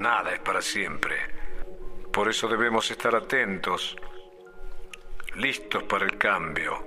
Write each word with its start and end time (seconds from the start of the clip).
Nada 0.00 0.32
es 0.32 0.40
para 0.40 0.62
siempre. 0.62 1.14
Por 2.10 2.30
eso 2.30 2.48
debemos 2.48 2.90
estar 2.90 3.14
atentos, 3.14 3.94
listos 5.34 5.82
para 5.82 6.06
el 6.06 6.16
cambio, 6.16 6.86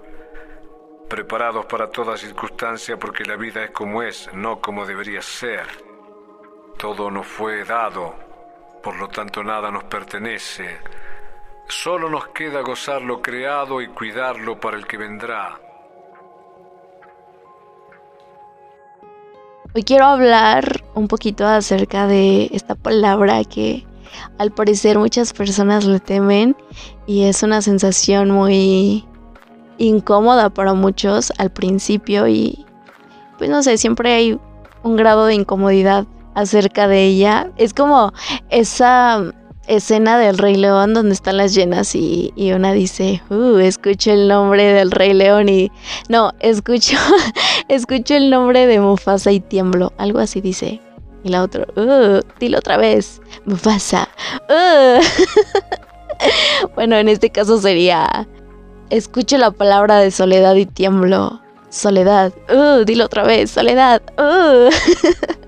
preparados 1.08 1.68
para 1.68 1.92
toda 1.92 2.18
circunstancia 2.18 2.98
porque 2.98 3.24
la 3.24 3.36
vida 3.36 3.66
es 3.66 3.70
como 3.70 4.02
es, 4.02 4.34
no 4.34 4.60
como 4.60 4.84
debería 4.84 5.22
ser. 5.22 5.68
Todo 6.76 7.12
nos 7.12 7.28
fue 7.28 7.64
dado, 7.64 8.16
por 8.82 8.96
lo 8.98 9.08
tanto 9.10 9.44
nada 9.44 9.70
nos 9.70 9.84
pertenece. 9.84 10.80
Solo 11.68 12.10
nos 12.10 12.30
queda 12.30 12.62
gozar 12.62 13.04
lo 13.04 13.22
creado 13.22 13.80
y 13.80 13.90
cuidarlo 13.90 14.60
para 14.60 14.76
el 14.76 14.88
que 14.88 14.98
vendrá. 14.98 15.63
Hoy 19.76 19.82
quiero 19.82 20.06
hablar 20.06 20.84
un 20.94 21.08
poquito 21.08 21.48
acerca 21.48 22.06
de 22.06 22.48
esta 22.54 22.76
palabra 22.76 23.44
que 23.44 23.88
al 24.38 24.52
parecer 24.52 25.00
muchas 25.00 25.34
personas 25.34 25.86
le 25.86 26.00
temen 26.00 26.56
y 27.08 27.24
es 27.24 27.42
una 27.42 27.60
sensación 27.64 28.30
muy 28.30 29.04
incómoda 29.80 30.52
para 30.52 30.76
muchos 30.76 31.34
al 31.40 31.50
principio 31.52 32.28
y 32.28 32.64
pues 33.40 33.50
no 33.50 33.64
sé, 33.64 33.80
siempre 33.80 34.14
hay 34.14 34.40
un 34.84 34.96
grado 34.96 35.26
de 35.26 35.34
incomodidad 35.34 36.06
acerca 36.36 36.88
de 36.88 37.06
ella. 37.08 37.50
Es 37.58 37.74
como 37.74 38.14
esa 38.52 39.34
escena 39.68 40.18
del 40.18 40.38
Rey 40.38 40.56
León 40.56 40.94
donde 40.94 41.14
están 41.14 41.38
las 41.38 41.54
llenas 41.54 41.96
y, 41.96 42.34
una 42.54 42.74
dice, 42.74 43.22
uh, 43.30 43.58
escucho 43.58 44.12
el 44.12 44.28
nombre 44.28 44.64
del 44.64 44.92
Rey 44.92 45.14
León 45.14 45.50
y 45.50 45.72
no, 46.10 46.32
escucho, 46.40 46.98
escucho 47.68 48.16
el 48.16 48.30
nombre 48.30 48.68
de 48.68 48.80
Mufasa 48.80 49.32
y 49.32 49.40
tiemblo, 49.40 49.94
algo 49.98 50.20
así 50.20 50.42
dice. 50.42 50.82
Y 51.24 51.30
la 51.30 51.42
otra, 51.44 51.66
uh, 51.78 52.20
dilo 52.40 52.58
otra 52.58 52.76
vez, 52.76 53.22
Mufasa. 53.46 54.10
Uh. 54.50 55.02
bueno, 56.76 56.98
en 56.98 57.08
este 57.08 57.30
caso 57.30 57.60
sería, 57.62 58.28
escucho 58.90 59.38
la 59.38 59.52
palabra 59.52 60.00
de 60.00 60.12
soledad 60.12 60.56
y 60.56 60.66
tiemblo. 60.66 61.40
Soledad, 61.70 62.34
uh, 62.54 62.84
dilo 62.84 63.06
otra 63.06 63.24
vez, 63.24 63.52
soledad. 63.52 64.02
Uh. 64.18 64.70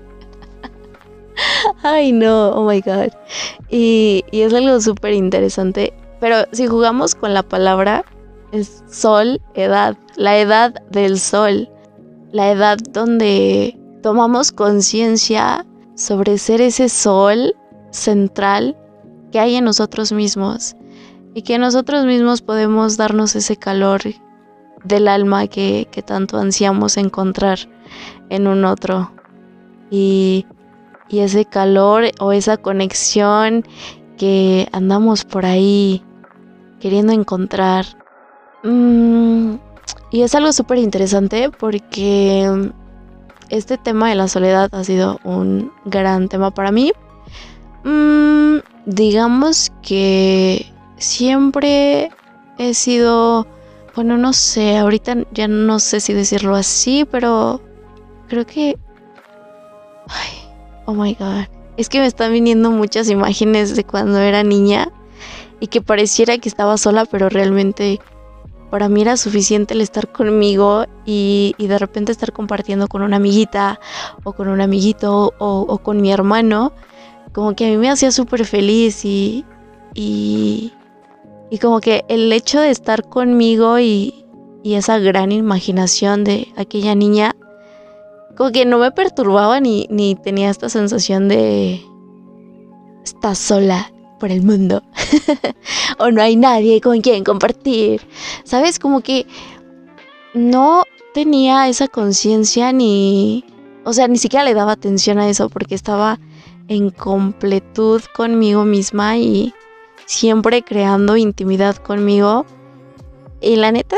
Ay, 1.82 2.12
no, 2.12 2.50
oh 2.50 2.68
my 2.68 2.80
god. 2.80 3.12
Y, 3.70 4.24
es 4.32 4.52
algo 4.54 4.80
súper 4.80 5.12
interesante. 5.12 5.92
Pero 6.20 6.44
si 6.52 6.66
jugamos 6.66 7.14
con 7.14 7.34
la 7.34 7.42
palabra, 7.42 8.04
es 8.52 8.82
sol, 8.90 9.40
edad, 9.54 9.96
la 10.16 10.38
edad 10.38 10.74
del 10.90 11.18
sol, 11.18 11.68
la 12.32 12.50
edad 12.50 12.78
donde 12.90 13.78
tomamos 14.02 14.52
conciencia 14.52 15.66
sobre 15.94 16.38
ser 16.38 16.60
ese 16.60 16.88
sol 16.88 17.54
central 17.90 18.76
que 19.32 19.40
hay 19.40 19.56
en 19.56 19.64
nosotros 19.64 20.12
mismos 20.12 20.76
y 21.34 21.42
que 21.42 21.58
nosotros 21.58 22.06
mismos 22.06 22.40
podemos 22.40 22.96
darnos 22.96 23.36
ese 23.36 23.56
calor 23.56 24.00
del 24.84 25.08
alma 25.08 25.48
que, 25.48 25.88
que 25.90 26.02
tanto 26.02 26.38
ansiamos 26.38 26.96
encontrar 26.96 27.58
en 28.30 28.46
un 28.46 28.64
otro. 28.64 29.12
Y 29.90 30.46
y 31.08 31.20
ese 31.20 31.44
calor 31.44 32.04
o 32.20 32.32
esa 32.32 32.56
conexión 32.56 33.64
que 34.16 34.68
andamos 34.72 35.24
por 35.24 35.46
ahí 35.46 36.02
queriendo 36.80 37.12
encontrar. 37.12 37.86
Mm, 38.62 39.56
y 40.10 40.22
es 40.22 40.34
algo 40.34 40.52
súper 40.52 40.78
interesante 40.78 41.50
porque 41.50 42.70
este 43.48 43.78
tema 43.78 44.08
de 44.08 44.14
la 44.14 44.28
soledad 44.28 44.68
ha 44.72 44.84
sido 44.84 45.20
un 45.24 45.72
gran 45.84 46.28
tema 46.28 46.50
para 46.50 46.72
mí. 46.72 46.92
Mm, 47.84 48.58
digamos 48.86 49.72
que 49.82 50.66
siempre 50.96 52.10
he 52.58 52.74
sido, 52.74 53.46
bueno, 53.94 54.16
no 54.16 54.32
sé, 54.32 54.76
ahorita 54.78 55.18
ya 55.32 55.48
no 55.48 55.78
sé 55.78 56.00
si 56.00 56.12
decirlo 56.12 56.56
así, 56.56 57.06
pero 57.10 57.60
creo 58.28 58.46
que... 58.46 58.78
Ay, 60.08 60.45
Oh 60.86 60.94
my 60.94 61.14
god. 61.14 61.46
Es 61.76 61.88
que 61.88 61.98
me 61.98 62.06
están 62.06 62.32
viniendo 62.32 62.70
muchas 62.70 63.10
imágenes 63.10 63.76
de 63.76 63.84
cuando 63.84 64.18
era 64.18 64.42
niña 64.42 64.90
y 65.60 65.66
que 65.66 65.82
pareciera 65.82 66.38
que 66.38 66.48
estaba 66.48 66.78
sola, 66.78 67.04
pero 67.04 67.28
realmente 67.28 68.00
para 68.70 68.88
mí 68.88 69.02
era 69.02 69.16
suficiente 69.16 69.74
el 69.74 69.80
estar 69.80 70.10
conmigo 70.10 70.86
y, 71.04 71.54
de 71.58 71.78
repente 71.78 72.12
estar 72.12 72.32
compartiendo 72.32 72.88
con 72.88 73.02
una 73.02 73.16
amiguita 73.16 73.80
o 74.24 74.32
con 74.32 74.48
un 74.48 74.60
amiguito 74.60 75.34
o, 75.38 75.78
con 75.78 76.00
mi 76.00 76.12
hermano. 76.12 76.72
Como 77.32 77.54
que 77.54 77.66
a 77.66 77.68
mí 77.70 77.76
me 77.76 77.90
hacía 77.90 78.10
súper 78.10 78.44
feliz 78.44 79.04
y, 79.04 79.44
y, 79.94 80.72
y 81.50 81.58
como 81.58 81.80
que 81.80 82.04
el 82.08 82.32
hecho 82.32 82.60
de 82.60 82.70
estar 82.70 83.08
conmigo 83.08 83.78
y, 83.78 84.24
y 84.62 84.74
esa 84.74 84.98
gran 84.98 85.32
imaginación 85.32 86.24
de 86.24 86.48
aquella 86.56 86.94
niña 86.94 87.36
como 88.36 88.52
que 88.52 88.64
no 88.64 88.78
me 88.78 88.90
perturbaba 88.90 89.60
ni, 89.60 89.86
ni 89.90 90.14
tenía 90.14 90.50
esta 90.50 90.68
sensación 90.68 91.28
de 91.28 91.82
estás 93.02 93.38
sola 93.38 93.92
por 94.18 94.30
el 94.30 94.42
mundo 94.42 94.82
o 95.98 96.10
no 96.10 96.22
hay 96.22 96.36
nadie 96.36 96.80
con 96.80 97.00
quien 97.00 97.24
compartir. 97.24 98.02
¿Sabes? 98.44 98.78
Como 98.78 99.00
que 99.00 99.26
no 100.34 100.82
tenía 101.14 101.68
esa 101.68 101.88
conciencia 101.88 102.72
ni, 102.72 103.44
o 103.84 103.92
sea, 103.92 104.08
ni 104.08 104.18
siquiera 104.18 104.44
le 104.44 104.54
daba 104.54 104.72
atención 104.72 105.18
a 105.18 105.28
eso 105.28 105.48
porque 105.48 105.74
estaba 105.74 106.18
en 106.68 106.90
completud 106.90 108.02
conmigo 108.14 108.64
misma 108.64 109.16
y 109.16 109.54
siempre 110.04 110.62
creando 110.62 111.16
intimidad 111.16 111.76
conmigo. 111.76 112.44
Y 113.40 113.56
la 113.56 113.72
neta, 113.72 113.96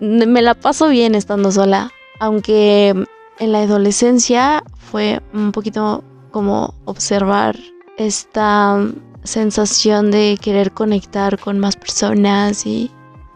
me 0.00 0.42
la 0.42 0.54
paso 0.54 0.88
bien 0.88 1.14
estando 1.14 1.50
sola. 1.50 1.90
Aunque 2.20 2.94
en 3.38 3.52
la 3.52 3.62
adolescencia 3.62 4.62
fue 4.90 5.20
un 5.32 5.52
poquito 5.52 6.02
como 6.30 6.74
observar 6.84 7.56
esta 7.96 8.78
sensación 9.24 10.10
de 10.10 10.38
querer 10.40 10.72
conectar 10.72 11.38
con 11.38 11.58
más 11.58 11.76
personas 11.76 12.66
y, 12.66 12.90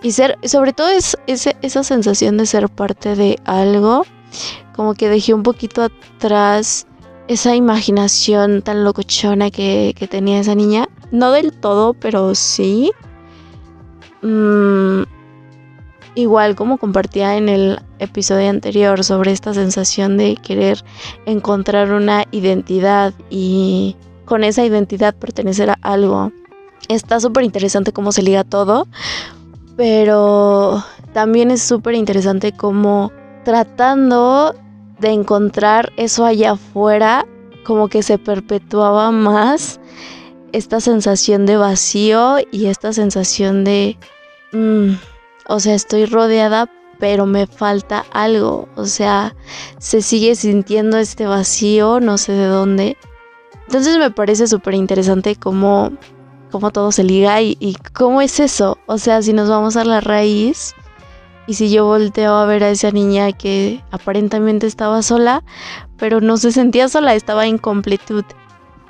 ser, 0.08 0.38
sobre 0.44 0.72
todo 0.72 0.88
es, 0.88 1.16
esa 1.26 1.84
sensación 1.84 2.36
de 2.36 2.46
ser 2.46 2.68
parte 2.68 3.16
de 3.16 3.38
algo, 3.44 4.04
como 4.74 4.94
que 4.94 5.08
dejé 5.08 5.34
un 5.34 5.42
poquito 5.42 5.82
atrás 5.82 6.86
esa 7.28 7.54
imaginación 7.54 8.62
tan 8.62 8.84
locochona 8.84 9.50
que, 9.50 9.94
tenía 10.10 10.40
esa 10.40 10.54
niña. 10.54 10.88
No 11.12 11.30
del 11.32 11.52
todo, 11.52 11.94
pero 11.94 12.34
sí. 12.34 12.92
Mm, 14.22 15.02
igual 16.14 16.56
como 16.56 16.78
compartía 16.78 17.36
en 17.36 17.48
el 17.48 17.78
episodio 17.98 18.48
anterior 18.50 19.04
sobre 19.04 19.32
esta 19.32 19.54
sensación 19.54 20.16
de 20.16 20.36
querer 20.36 20.84
encontrar 21.26 21.92
una 21.92 22.24
identidad 22.30 23.14
y 23.30 23.96
con 24.24 24.44
esa 24.44 24.64
identidad 24.64 25.14
pertenecer 25.14 25.70
a 25.70 25.78
algo. 25.82 26.32
Está 26.88 27.20
súper 27.20 27.44
interesante 27.44 27.92
cómo 27.92 28.12
se 28.12 28.22
liga 28.22 28.44
todo, 28.44 28.86
pero 29.76 30.84
también 31.12 31.50
es 31.50 31.62
súper 31.62 31.94
interesante 31.94 32.52
cómo 32.52 33.12
tratando 33.44 34.54
de 34.98 35.10
encontrar 35.10 35.92
eso 35.96 36.24
allá 36.24 36.52
afuera, 36.52 37.26
como 37.64 37.88
que 37.88 38.02
se 38.02 38.18
perpetuaba 38.18 39.10
más 39.10 39.80
esta 40.52 40.80
sensación 40.80 41.46
de 41.46 41.56
vacío 41.56 42.36
y 42.50 42.66
esta 42.66 42.92
sensación 42.92 43.64
de... 43.64 43.96
Mm, 44.52 44.92
o 45.50 45.58
sea, 45.58 45.74
estoy 45.74 46.06
rodeada, 46.06 46.70
pero 47.00 47.26
me 47.26 47.46
falta 47.48 48.06
algo. 48.12 48.68
O 48.76 48.86
sea, 48.86 49.34
se 49.78 50.00
sigue 50.00 50.36
sintiendo 50.36 50.96
este 50.96 51.26
vacío, 51.26 51.98
no 51.98 52.18
sé 52.18 52.32
de 52.32 52.46
dónde. 52.46 52.96
Entonces 53.66 53.98
me 53.98 54.12
parece 54.12 54.46
súper 54.46 54.74
interesante 54.74 55.34
cómo, 55.34 55.90
cómo 56.52 56.70
todo 56.70 56.92
se 56.92 57.02
liga 57.02 57.40
y, 57.42 57.56
y 57.58 57.74
cómo 57.94 58.22
es 58.22 58.38
eso. 58.38 58.78
O 58.86 58.96
sea, 58.98 59.22
si 59.22 59.32
nos 59.32 59.48
vamos 59.48 59.76
a 59.76 59.84
la 59.84 60.00
raíz 60.00 60.74
y 61.48 61.54
si 61.54 61.68
yo 61.68 61.84
volteo 61.84 62.34
a 62.34 62.46
ver 62.46 62.62
a 62.62 62.70
esa 62.70 62.92
niña 62.92 63.32
que 63.32 63.82
aparentemente 63.90 64.68
estaba 64.68 65.02
sola, 65.02 65.42
pero 65.96 66.20
no 66.20 66.36
se 66.36 66.52
sentía 66.52 66.88
sola, 66.88 67.14
estaba 67.16 67.46
en 67.46 67.58
completud, 67.58 68.24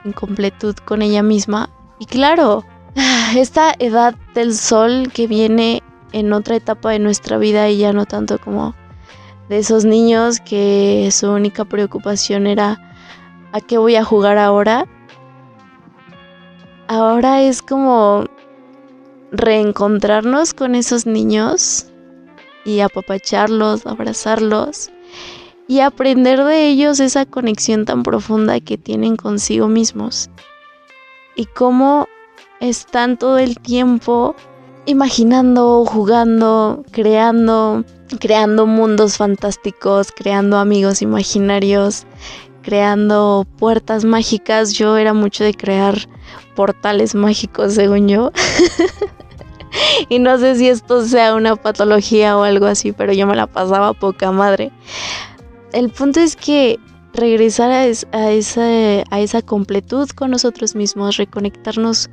en 0.04 0.12
completud 0.12 0.74
con 0.84 1.00
ella 1.00 1.22
misma. 1.22 1.70
Y 1.98 2.04
claro, 2.04 2.64
esta 3.34 3.74
edad 3.78 4.14
del 4.34 4.54
sol 4.54 5.10
que 5.12 5.26
viene 5.26 5.82
en 6.12 6.32
otra 6.32 6.56
etapa 6.56 6.90
de 6.90 6.98
nuestra 6.98 7.38
vida 7.38 7.68
y 7.68 7.78
ya 7.78 7.92
no 7.92 8.06
tanto 8.06 8.38
como 8.38 8.74
de 9.48 9.58
esos 9.58 9.84
niños 9.84 10.40
que 10.40 11.08
su 11.10 11.30
única 11.30 11.64
preocupación 11.64 12.46
era 12.46 12.80
a 13.52 13.60
qué 13.60 13.78
voy 13.78 13.96
a 13.96 14.04
jugar 14.04 14.38
ahora. 14.38 14.86
Ahora 16.88 17.42
es 17.42 17.62
como 17.62 18.24
reencontrarnos 19.32 20.54
con 20.54 20.74
esos 20.74 21.06
niños 21.06 21.86
y 22.64 22.80
apapacharlos, 22.80 23.86
abrazarlos 23.86 24.90
y 25.68 25.80
aprender 25.80 26.42
de 26.44 26.68
ellos 26.68 26.98
esa 27.00 27.26
conexión 27.26 27.84
tan 27.84 28.02
profunda 28.02 28.60
que 28.60 28.76
tienen 28.76 29.16
consigo 29.16 29.68
mismos. 29.68 30.30
y 31.36 31.46
cómo 31.46 32.06
están 32.60 33.16
todo 33.16 33.38
el 33.38 33.58
tiempo 33.58 34.34
imaginando, 34.90 35.84
jugando, 35.86 36.84
creando, 36.90 37.84
creando 38.18 38.66
mundos 38.66 39.16
fantásticos, 39.16 40.12
creando 40.12 40.58
amigos 40.58 41.02
imaginarios, 41.02 42.06
creando 42.62 43.46
puertas 43.58 44.04
mágicas. 44.04 44.72
Yo 44.72 44.96
era 44.96 45.14
mucho 45.14 45.44
de 45.44 45.54
crear 45.54 45.96
portales 46.54 47.14
mágicos, 47.14 47.74
según 47.74 48.08
yo. 48.08 48.32
y 50.08 50.18
no 50.18 50.38
sé 50.38 50.56
si 50.56 50.68
esto 50.68 51.06
sea 51.06 51.34
una 51.34 51.56
patología 51.56 52.36
o 52.36 52.42
algo 52.42 52.66
así, 52.66 52.92
pero 52.92 53.12
yo 53.12 53.26
me 53.26 53.36
la 53.36 53.46
pasaba 53.46 53.92
poca 53.92 54.32
madre. 54.32 54.70
El 55.72 55.90
punto 55.90 56.20
es 56.20 56.36
que 56.36 56.78
regresar 57.14 57.70
a, 57.70 57.86
esa, 57.86 58.62
a 58.62 59.20
esa 59.20 59.42
completud 59.42 60.08
con 60.10 60.30
nosotros 60.30 60.74
mismos, 60.74 61.16
reconectarnos 61.16 62.10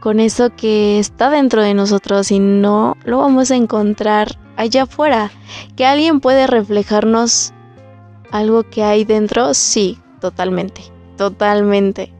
con 0.00 0.18
eso 0.18 0.50
que 0.56 0.98
está 0.98 1.30
dentro 1.30 1.62
de 1.62 1.74
nosotros 1.74 2.30
y 2.30 2.38
no 2.40 2.96
lo 3.04 3.18
vamos 3.18 3.50
a 3.50 3.56
encontrar 3.56 4.38
allá 4.56 4.82
afuera. 4.82 5.30
Que 5.76 5.86
alguien 5.86 6.20
puede 6.20 6.46
reflejarnos 6.46 7.52
algo 8.30 8.62
que 8.64 8.82
hay 8.82 9.04
dentro, 9.04 9.54
sí, 9.54 9.98
totalmente, 10.20 10.82
totalmente. 11.16 12.12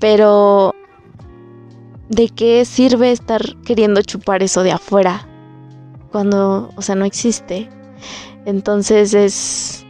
Pero, 0.00 0.74
¿de 2.08 2.28
qué 2.28 2.64
sirve 2.64 3.12
estar 3.12 3.56
queriendo 3.64 4.02
chupar 4.02 4.42
eso 4.42 4.62
de 4.62 4.72
afuera? 4.72 5.28
Cuando, 6.10 6.70
o 6.74 6.82
sea, 6.82 6.96
no 6.96 7.04
existe. 7.04 7.68
Entonces 8.46 9.14
es, 9.14 9.86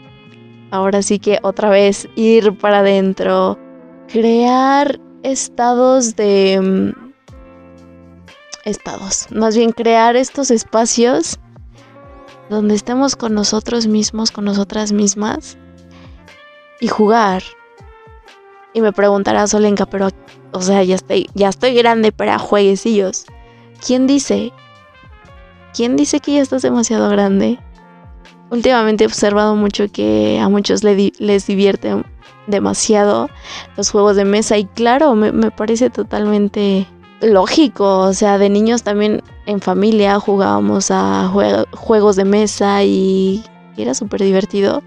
ahora 0.70 1.00
sí 1.02 1.18
que 1.18 1.38
otra 1.42 1.70
vez 1.70 2.08
ir 2.16 2.58
para 2.58 2.80
adentro, 2.80 3.58
crear 4.08 5.00
estados 5.22 6.16
de... 6.16 6.94
Mm, 6.96 7.10
estados, 8.64 9.26
más 9.30 9.56
bien 9.56 9.72
crear 9.72 10.16
estos 10.16 10.50
espacios 10.50 11.38
donde 12.50 12.74
estemos 12.74 13.16
con 13.16 13.32
nosotros 13.34 13.86
mismos, 13.86 14.30
con 14.30 14.44
nosotras 14.44 14.92
mismas 14.92 15.56
y 16.80 16.88
jugar. 16.88 17.42
Y 18.74 18.80
me 18.82 18.92
preguntará 18.92 19.46
Solenka, 19.46 19.86
pero, 19.86 20.08
o 20.52 20.60
sea, 20.60 20.82
ya 20.82 20.96
estoy, 20.96 21.28
ya 21.34 21.48
estoy 21.48 21.74
grande 21.74 22.12
para 22.12 22.38
jueguecillos. 22.38 23.24
¿Quién 23.84 24.06
dice? 24.06 24.52
¿Quién 25.74 25.96
dice 25.96 26.20
que 26.20 26.34
ya 26.34 26.42
estás 26.42 26.62
demasiado 26.62 27.08
grande? 27.08 27.58
Últimamente 28.50 29.04
he 29.04 29.06
observado 29.06 29.54
mucho 29.54 29.86
que 29.90 30.40
a 30.40 30.48
muchos 30.48 30.82
les 30.82 31.46
divierten 31.46 32.04
demasiado 32.50 33.30
los 33.76 33.90
juegos 33.90 34.16
de 34.16 34.24
mesa 34.24 34.58
y 34.58 34.64
claro, 34.64 35.14
me, 35.14 35.32
me 35.32 35.50
parece 35.50 35.90
totalmente 35.90 36.86
lógico, 37.20 38.00
o 38.00 38.12
sea, 38.12 38.38
de 38.38 38.48
niños 38.48 38.82
también 38.82 39.22
en 39.46 39.60
familia 39.60 40.18
jugábamos 40.20 40.90
a 40.90 41.30
juegos 41.72 42.16
de 42.16 42.24
mesa 42.24 42.82
y, 42.84 43.44
era 43.76 43.94
súper 43.94 44.22
divertido. 44.22 44.82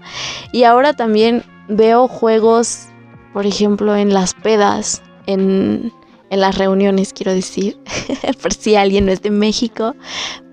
Y 0.52 0.64
ahora 0.64 0.92
también 0.92 1.42
veo 1.68 2.06
juegos, 2.06 2.86
por 3.32 3.44
ejemplo, 3.44 3.96
en 3.96 4.14
las 4.14 4.34
pedas, 4.34 5.02
en, 5.26 5.92
en 6.34 6.40
las 6.40 6.58
reuniones, 6.58 7.12
quiero 7.12 7.32
decir, 7.32 7.78
por 8.42 8.52
si 8.52 8.76
alguien 8.76 9.06
no 9.06 9.12
es 9.12 9.22
de 9.22 9.30
México, 9.30 9.94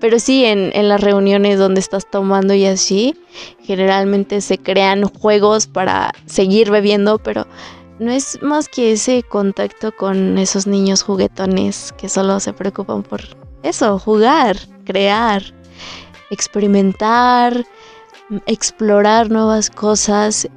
pero 0.00 0.18
sí 0.18 0.44
en, 0.44 0.70
en 0.74 0.88
las 0.88 1.00
reuniones 1.00 1.58
donde 1.58 1.80
estás 1.80 2.10
tomando 2.10 2.54
y 2.54 2.64
así, 2.64 3.14
generalmente 3.62 4.40
se 4.40 4.58
crean 4.58 5.04
juegos 5.04 5.66
para 5.66 6.12
seguir 6.26 6.70
bebiendo, 6.70 7.18
pero 7.18 7.46
no 7.98 8.10
es 8.10 8.40
más 8.42 8.68
que 8.68 8.92
ese 8.92 9.22
contacto 9.22 9.92
con 9.94 10.38
esos 10.38 10.66
niños 10.66 11.02
juguetones 11.02 11.92
que 11.98 12.08
solo 12.08 12.40
se 12.40 12.52
preocupan 12.52 13.02
por 13.02 13.20
eso, 13.62 13.98
jugar, 13.98 14.56
crear, 14.84 15.42
experimentar, 16.30 17.64
explorar 18.46 19.30
nuevas 19.30 19.70
cosas. 19.70 20.48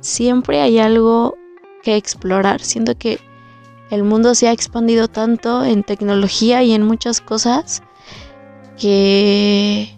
Siempre 0.00 0.60
hay 0.60 0.78
algo 0.78 1.36
que 1.82 1.96
explorar. 1.96 2.60
Siento 2.60 2.96
que 2.96 3.18
el 3.92 4.04
mundo 4.04 4.34
se 4.34 4.48
ha 4.48 4.52
expandido 4.52 5.06
tanto 5.06 5.64
en 5.64 5.82
tecnología 5.82 6.62
y 6.62 6.72
en 6.72 6.82
muchas 6.82 7.20
cosas 7.20 7.82
que 8.80 9.94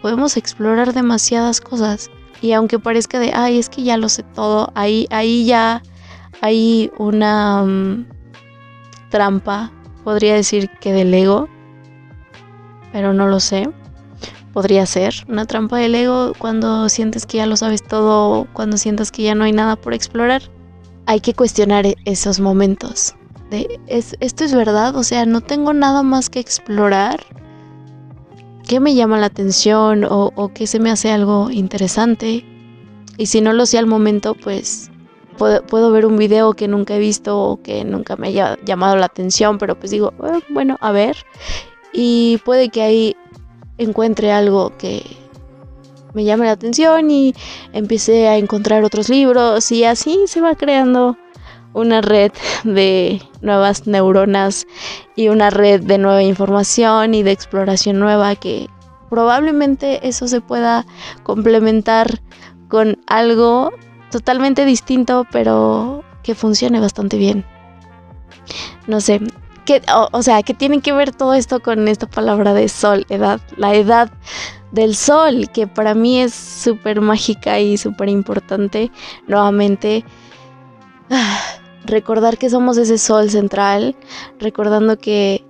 podemos 0.00 0.38
explorar 0.38 0.94
demasiadas 0.94 1.60
cosas. 1.60 2.10
Y 2.40 2.52
aunque 2.52 2.78
parezca 2.78 3.18
de, 3.18 3.32
ay, 3.34 3.58
es 3.58 3.68
que 3.68 3.82
ya 3.82 3.98
lo 3.98 4.08
sé 4.08 4.22
todo, 4.22 4.72
ahí, 4.74 5.06
ahí 5.10 5.44
ya 5.44 5.82
hay 6.40 6.90
una 6.96 7.62
mm, 7.62 8.06
trampa, 9.10 9.70
podría 10.04 10.34
decir 10.34 10.70
que 10.80 10.94
del 10.94 11.12
ego, 11.12 11.50
pero 12.92 13.12
no 13.12 13.28
lo 13.28 13.40
sé. 13.40 13.68
Podría 14.54 14.86
ser 14.86 15.14
una 15.28 15.44
trampa 15.44 15.76
del 15.76 15.94
ego 15.94 16.32
cuando 16.38 16.88
sientes 16.88 17.26
que 17.26 17.38
ya 17.38 17.46
lo 17.46 17.56
sabes 17.56 17.82
todo, 17.82 18.46
cuando 18.54 18.78
sientes 18.78 19.12
que 19.12 19.22
ya 19.22 19.34
no 19.34 19.44
hay 19.44 19.52
nada 19.52 19.76
por 19.76 19.92
explorar. 19.92 20.42
Hay 21.06 21.20
que 21.20 21.34
cuestionar 21.34 21.86
e-, 21.86 21.96
esos 22.04 22.40
momentos. 22.40 23.14
¿es, 23.86 24.16
¿Esto 24.20 24.44
es 24.44 24.54
verdad? 24.54 24.96
O 24.96 25.02
sea, 25.02 25.26
no 25.26 25.40
tengo 25.40 25.72
nada 25.72 26.02
más 26.02 26.30
que 26.30 26.40
explorar. 26.40 27.20
¿Qué 28.66 28.80
me 28.80 28.94
llama 28.94 29.18
la 29.18 29.26
atención 29.26 30.06
o, 30.08 30.50
qué 30.54 30.66
se 30.66 30.78
me 30.78 30.90
hace 30.90 31.10
algo 31.10 31.50
interesante? 31.50 32.44
Y 33.18 33.26
si 33.26 33.40
no 33.40 33.52
lo 33.52 33.66
sé 33.66 33.78
al 33.78 33.86
momento, 33.86 34.34
pues 34.34 34.90
puedo, 35.36 35.90
ver 35.90 36.06
un 36.06 36.16
video 36.16 36.54
que 36.54 36.68
nunca 36.68 36.94
he 36.94 36.98
visto 36.98 37.38
o 37.38 37.62
que 37.62 37.84
nunca 37.84 38.16
me 38.16 38.28
haya 38.28 38.56
llamado 38.64 38.96
la 38.96 39.06
atención, 39.06 39.58
pero 39.58 39.78
pues 39.78 39.90
digo, 39.90 40.14
eh, 40.24 40.40
bueno, 40.48 40.78
a 40.80 40.92
ver. 40.92 41.16
Y 41.92 42.38
puede 42.44 42.70
que 42.70 42.82
ahí 42.82 43.16
encuentre 43.76 44.32
algo 44.32 44.72
que 44.78 45.04
me 46.14 46.24
llame 46.24 46.46
la 46.46 46.52
atención 46.52 47.10
y 47.10 47.34
empiece 47.72 48.28
a 48.28 48.36
encontrar 48.36 48.84
otros 48.84 49.08
libros 49.08 49.70
y 49.72 49.84
así 49.84 50.20
se 50.26 50.40
va 50.40 50.54
creando 50.54 51.16
una 51.74 52.00
red 52.00 52.32
de 52.64 53.22
nuevas 53.40 53.86
neuronas 53.86 54.66
y 55.16 55.28
una 55.28 55.50
red 55.50 55.82
de 55.82 55.98
nueva 55.98 56.22
información 56.22 57.14
y 57.14 57.22
de 57.22 57.32
exploración 57.32 57.98
nueva 57.98 58.36
que 58.36 58.68
probablemente 59.08 60.06
eso 60.06 60.28
se 60.28 60.40
pueda 60.40 60.86
complementar 61.22 62.20
con 62.68 62.98
algo 63.06 63.70
totalmente 64.10 64.64
distinto, 64.64 65.26
pero 65.30 66.04
que 66.22 66.34
funcione 66.34 66.80
bastante 66.80 67.18
bien. 67.18 67.44
No 68.86 69.00
sé, 69.00 69.20
¿qué, 69.80 69.82
o, 70.12 70.22
sea, 70.22 70.42
¿qué 70.42 70.54
tiene 70.54 70.80
que 70.80 70.92
ver 70.92 71.12
todo 71.12 71.34
esto 71.34 71.60
con 71.60 71.88
esta 71.88 72.06
palabra 72.06 72.52
de 72.54 72.68
sol, 72.68 73.06
edad? 73.08 73.40
La 73.56 73.74
edad 73.74 74.10
del 74.70 74.94
sol, 74.94 75.48
que 75.52 75.66
para 75.66 75.94
mí 75.94 76.20
es 76.20 76.34
súper 76.34 77.00
mágica 77.00 77.60
y 77.60 77.76
súper 77.76 78.08
importante. 78.08 78.90
Nuevamente, 79.26 80.04
recordar 81.84 82.38
que 82.38 82.50
somos 82.50 82.76
ese 82.76 82.98
sol 82.98 83.30
central, 83.30 83.96
recordando 84.38 84.98
que 84.98 85.44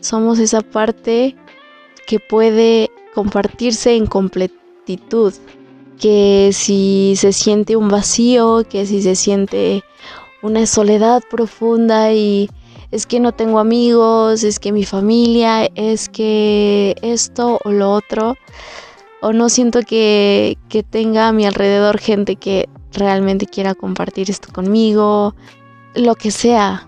somos 0.00 0.38
esa 0.38 0.60
parte 0.60 1.36
que 2.06 2.18
puede 2.18 2.90
compartirse 3.14 3.94
en 3.94 4.06
completitud 4.06 5.34
que 6.00 6.50
si 6.52 7.14
se 7.16 7.32
siente 7.32 7.76
un 7.76 7.88
vacío, 7.88 8.64
que 8.68 8.86
si 8.86 9.02
se 9.02 9.14
siente 9.14 9.84
una 10.42 10.66
soledad 10.66 11.22
profunda 11.30 12.12
y 12.12 12.50
es 12.92 13.06
que 13.06 13.20
no 13.20 13.32
tengo 13.32 13.58
amigos, 13.58 14.44
es 14.44 14.60
que 14.60 14.70
mi 14.70 14.84
familia, 14.84 15.64
es 15.74 16.10
que 16.10 16.94
esto 17.00 17.58
o 17.64 17.72
lo 17.72 17.90
otro, 17.90 18.36
o 19.22 19.32
no 19.32 19.48
siento 19.48 19.80
que, 19.80 20.58
tenga 20.90 21.28
a 21.28 21.32
mi 21.32 21.46
alrededor 21.46 21.98
gente 21.98 22.36
que 22.36 22.68
realmente 22.92 23.46
quiera 23.46 23.74
compartir 23.74 24.30
esto 24.30 24.52
conmigo, 24.52 25.34
lo 25.94 26.14
que 26.14 26.30
sea. 26.30 26.86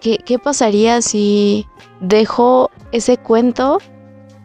¿Qué, 0.00 0.18
qué 0.18 0.38
pasaría 0.38 1.00
si 1.00 1.66
dejo 2.00 2.70
ese 2.92 3.16
cuento 3.16 3.78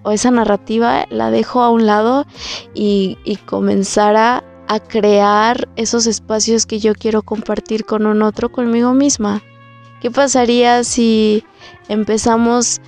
o 0.03 0.12
esa 0.12 0.31
narrativa 0.31 1.05
la 1.09 1.29
dejo 1.29 1.62
a 1.62 1.69
un 1.69 1.86
lado 1.86 2.25
y, 2.74 3.17
y 3.25 3.36
comenzara 3.36 4.45
a 4.69 4.79
crear 4.79 5.67
esos 5.75 6.07
espacios 6.07 6.65
que 6.65 6.79
yo 6.79 6.93
quiero 6.93 7.21
compartir 7.21 7.83
con 7.83 8.05
un 8.05 8.21
otro, 8.21 8.50
conmigo 8.50 8.93
misma. 8.93 9.41
¿Qué 10.01 10.12
pasaría 10.12 10.84
si 10.84 11.44
empezamos 11.88 12.82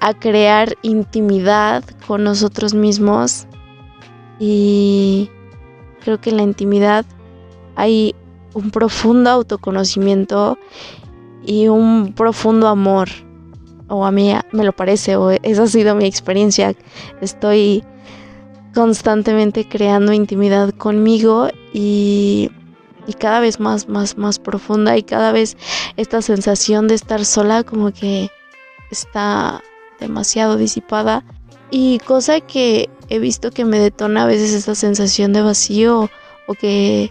a 0.00 0.14
crear 0.14 0.76
intimidad 0.82 1.84
con 2.06 2.24
nosotros 2.24 2.74
mismos? 2.74 3.46
Y 4.38 5.30
creo 6.02 6.20
que 6.20 6.30
en 6.30 6.38
la 6.38 6.42
intimidad 6.42 7.04
hay 7.76 8.14
un 8.54 8.70
profundo 8.70 9.30
autoconocimiento 9.30 10.58
y 11.44 11.68
un 11.68 12.12
profundo 12.14 12.68
amor 12.68 13.08
o 13.88 14.04
a 14.04 14.10
mí 14.10 14.32
me 14.52 14.64
lo 14.64 14.72
parece, 14.72 15.16
o 15.16 15.30
esa 15.30 15.62
ha 15.62 15.66
sido 15.66 15.94
mi 15.94 16.06
experiencia. 16.06 16.74
Estoy 17.20 17.84
constantemente 18.74 19.68
creando 19.68 20.12
intimidad 20.12 20.70
conmigo 20.70 21.48
y 21.72 22.50
y 23.06 23.14
cada 23.14 23.40
vez 23.40 23.60
más, 23.60 23.88
más, 23.88 24.16
más 24.18 24.38
profunda 24.38 24.96
y 24.96 25.02
cada 25.02 25.32
vez 25.32 25.56
esta 25.96 26.22
sensación 26.22 26.88
de 26.88 26.94
estar 26.94 27.24
sola 27.24 27.62
como 27.62 27.92
que 27.92 28.30
está 28.90 29.62
demasiado 30.00 30.56
disipada. 30.56 31.24
Y 31.70 31.98
cosa 32.00 32.40
que 32.40 32.88
he 33.08 33.18
visto 33.18 33.50
que 33.50 33.64
me 33.64 33.78
detona 33.78 34.24
a 34.24 34.26
veces 34.26 34.52
esa 34.52 34.74
sensación 34.74 35.32
de 35.32 35.42
vacío 35.42 36.10
o 36.46 36.54
que 36.54 37.10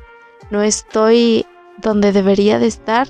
no 0.50 0.62
estoy 0.62 1.46
donde 1.78 2.12
debería 2.12 2.60
de 2.60 2.68
estar. 2.68 3.08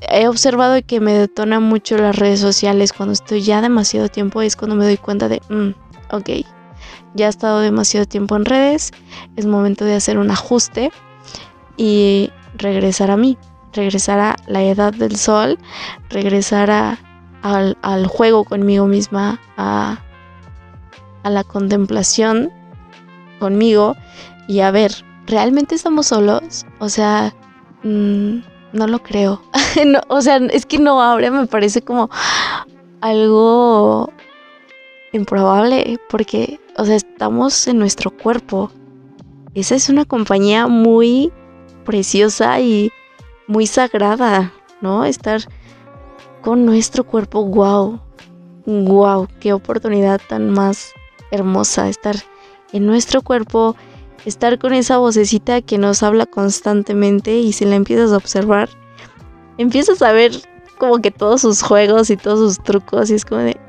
He 0.00 0.28
observado 0.28 0.80
que 0.86 1.00
me 1.00 1.12
detona 1.12 1.60
mucho 1.60 1.96
las 1.98 2.16
redes 2.16 2.40
sociales. 2.40 2.92
Cuando 2.92 3.12
estoy 3.12 3.42
ya 3.42 3.60
demasiado 3.60 4.08
tiempo 4.08 4.42
es 4.42 4.56
cuando 4.56 4.76
me 4.76 4.84
doy 4.84 4.96
cuenta 4.96 5.28
de, 5.28 5.40
mm, 5.48 5.70
ok, 6.14 6.30
ya 7.14 7.26
he 7.26 7.28
estado 7.28 7.60
demasiado 7.60 8.06
tiempo 8.06 8.36
en 8.36 8.44
redes, 8.44 8.92
es 9.36 9.46
momento 9.46 9.84
de 9.84 9.94
hacer 9.94 10.18
un 10.18 10.30
ajuste 10.30 10.90
y 11.80 12.30
regresar 12.58 13.10
a 13.10 13.16
mí, 13.16 13.38
regresar 13.72 14.20
a 14.20 14.36
la 14.46 14.62
edad 14.62 14.92
del 14.92 15.16
sol, 15.16 15.58
regresar 16.10 16.70
al, 16.70 17.78
al, 17.80 18.06
juego 18.06 18.44
conmigo 18.44 18.86
misma, 18.86 19.40
a, 19.56 19.98
a 21.22 21.30
la 21.30 21.42
contemplación 21.42 22.50
conmigo 23.38 23.96
y 24.46 24.60
a 24.60 24.70
ver, 24.70 24.92
¿realmente 25.26 25.74
estamos 25.74 26.08
solos? 26.08 26.66
O 26.80 26.90
sea, 26.90 27.34
mmm, 27.82 28.40
no 28.74 28.86
lo 28.86 29.02
creo. 29.02 29.40
o 30.08 30.20
sea, 30.20 30.36
es 30.36 30.66
que 30.66 30.78
no, 30.78 31.00
ahora 31.00 31.30
me 31.30 31.46
parece 31.46 31.80
como 31.80 32.10
algo 33.00 34.12
improbable 35.12 35.98
porque, 36.10 36.60
o 36.76 36.84
sea, 36.84 36.96
estamos 36.96 37.66
en 37.68 37.78
nuestro 37.78 38.10
cuerpo. 38.10 38.70
Esa 39.54 39.76
es 39.76 39.88
una 39.88 40.04
compañía 40.04 40.66
muy 40.66 41.32
preciosa 41.84 42.60
y 42.60 42.92
muy 43.46 43.66
sagrada, 43.66 44.52
¿no? 44.80 45.04
Estar 45.04 45.42
con 46.42 46.64
nuestro 46.64 47.04
cuerpo, 47.04 47.44
wow, 47.44 48.00
wow, 48.66 49.28
qué 49.40 49.52
oportunidad 49.52 50.20
tan 50.28 50.50
más 50.50 50.92
hermosa 51.30 51.88
estar 51.88 52.16
en 52.72 52.86
nuestro 52.86 53.22
cuerpo, 53.22 53.76
estar 54.24 54.58
con 54.58 54.72
esa 54.72 54.98
vocecita 54.98 55.60
que 55.62 55.78
nos 55.78 56.02
habla 56.02 56.26
constantemente 56.26 57.36
y 57.36 57.52
si 57.52 57.64
la 57.64 57.76
empiezas 57.76 58.12
a 58.12 58.16
observar, 58.16 58.68
empiezas 59.58 60.02
a 60.02 60.12
ver 60.12 60.32
como 60.78 61.00
que 61.00 61.10
todos 61.10 61.42
sus 61.42 61.62
juegos 61.62 62.10
y 62.10 62.16
todos 62.16 62.38
sus 62.38 62.64
trucos 62.64 63.10
y 63.10 63.14
es 63.14 63.24
como 63.24 63.42
de, 63.42 63.60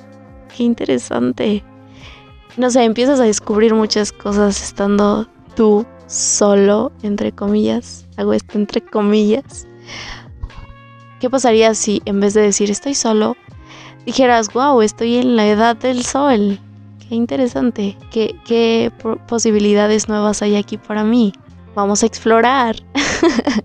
qué 0.55 0.63
interesante. 0.63 1.63
No 2.57 2.69
sé, 2.69 2.83
empiezas 2.83 3.19
a 3.19 3.23
descubrir 3.23 3.73
muchas 3.73 4.11
cosas 4.11 4.61
estando 4.61 5.27
tú 5.55 5.85
solo, 6.11 6.91
entre 7.03 7.31
comillas, 7.31 8.05
hago 8.17 8.33
esto 8.33 8.57
entre 8.57 8.81
comillas. 8.81 9.67
¿Qué 11.19 11.29
pasaría 11.29 11.73
si 11.73 12.01
en 12.05 12.19
vez 12.19 12.33
de 12.33 12.41
decir 12.41 12.69
estoy 12.69 12.95
solo, 12.95 13.37
dijeras, 14.05 14.51
wow, 14.53 14.81
estoy 14.81 15.17
en 15.17 15.35
la 15.35 15.47
edad 15.47 15.75
del 15.75 16.03
sol? 16.03 16.59
Qué 17.07 17.15
interesante, 17.15 17.97
qué, 18.11 18.35
qué 18.45 18.91
posibilidades 19.27 20.09
nuevas 20.09 20.41
hay 20.41 20.55
aquí 20.55 20.77
para 20.77 21.03
mí. 21.03 21.33
Vamos 21.75 22.03
a 22.03 22.07
explorar. 22.07 22.75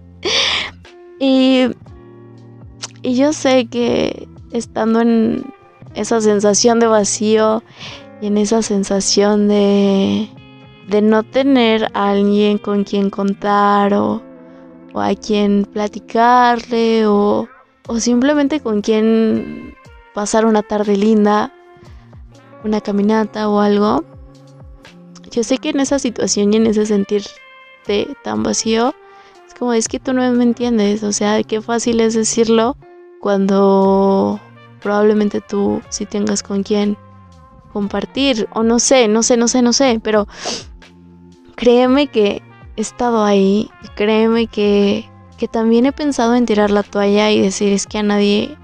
y, 1.20 1.66
y 3.02 3.16
yo 3.16 3.32
sé 3.32 3.66
que 3.66 4.28
estando 4.52 5.00
en 5.00 5.52
esa 5.94 6.20
sensación 6.20 6.78
de 6.78 6.86
vacío 6.86 7.62
y 8.20 8.26
en 8.26 8.38
esa 8.38 8.62
sensación 8.62 9.48
de 9.48 10.28
de 10.88 11.02
no 11.02 11.22
tener 11.22 11.90
a 11.94 12.10
alguien 12.10 12.58
con 12.58 12.84
quien 12.84 13.10
contar 13.10 13.94
o, 13.94 14.22
a 14.94 15.14
quien 15.14 15.64
platicarle 15.64 17.06
o, 17.06 17.48
o 17.86 18.00
simplemente 18.00 18.60
con 18.60 18.80
quien 18.80 19.74
pasar 20.14 20.46
una 20.46 20.62
tarde 20.62 20.96
linda, 20.96 21.52
una 22.64 22.80
caminata 22.80 23.48
o 23.48 23.60
algo. 23.60 24.04
Yo 25.30 25.42
sé 25.44 25.58
que 25.58 25.70
en 25.70 25.80
esa 25.80 25.98
situación 25.98 26.54
y 26.54 26.56
en 26.56 26.66
ese 26.66 26.86
sentir 26.86 27.24
de 27.86 28.16
tan 28.24 28.42
vacío, 28.42 28.94
es 29.46 29.54
como 29.54 29.72
es 29.72 29.88
que 29.88 30.00
tú 30.00 30.12
no 30.12 30.22
me 30.32 30.42
entiendes, 30.42 31.02
o 31.02 31.12
sea, 31.12 31.42
qué 31.42 31.60
fácil 31.60 32.00
es 32.00 32.14
decirlo 32.14 32.76
cuando 33.20 34.40
probablemente 34.80 35.40
tú 35.40 35.82
sí 35.88 36.06
tengas 36.06 36.42
con 36.42 36.62
quien 36.62 36.96
compartir 37.72 38.48
o 38.54 38.62
no 38.62 38.78
sé, 38.78 39.08
no 39.08 39.22
sé, 39.22 39.36
no 39.36 39.48
sé, 39.48 39.60
no 39.60 39.72
sé, 39.72 40.00
pero 40.02 40.26
créeme 41.56 42.06
que 42.06 42.42
he 42.76 42.80
estado 42.80 43.24
ahí, 43.24 43.70
créeme 43.96 44.46
que, 44.46 45.10
que 45.38 45.48
también 45.48 45.86
he 45.86 45.92
pensado 45.92 46.34
en 46.34 46.46
tirar 46.46 46.70
la 46.70 46.82
toalla 46.82 47.30
y 47.30 47.40
decir 47.40 47.72
es 47.72 47.86
que 47.86 47.98
a 47.98 48.02
nadie 48.02 48.56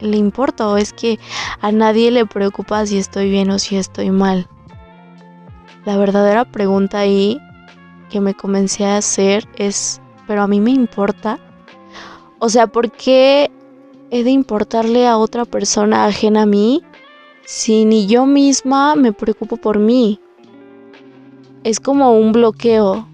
le 0.00 0.16
importa 0.16 0.68
o 0.68 0.76
es 0.76 0.92
que 0.92 1.18
a 1.60 1.72
nadie 1.72 2.10
le 2.10 2.26
preocupa 2.26 2.84
si 2.84 2.98
estoy 2.98 3.30
bien 3.30 3.50
o 3.50 3.58
si 3.58 3.76
estoy 3.76 4.10
mal. 4.10 4.48
La 5.84 5.96
verdadera 5.96 6.44
pregunta 6.44 6.98
ahí 6.98 7.40
que 8.10 8.20
me 8.20 8.34
comencé 8.34 8.84
a 8.84 8.98
hacer 8.98 9.48
es, 9.56 10.00
pero 10.26 10.42
a 10.42 10.48
mí 10.48 10.60
me 10.60 10.70
importa. 10.70 11.38
O 12.38 12.48
sea, 12.48 12.66
¿por 12.66 12.90
qué 12.90 13.50
he 14.10 14.24
de 14.24 14.30
importarle 14.30 15.06
a 15.06 15.16
otra 15.16 15.44
persona 15.44 16.04
ajena 16.04 16.42
a 16.42 16.46
mí 16.46 16.82
si 17.44 17.84
ni 17.84 18.06
yo 18.06 18.26
misma 18.26 18.94
me 18.96 19.12
preocupo 19.12 19.56
por 19.56 19.78
mí? 19.78 20.20
Es 21.64 21.80
como 21.80 22.12
un 22.12 22.32
bloqueo. 22.32 23.08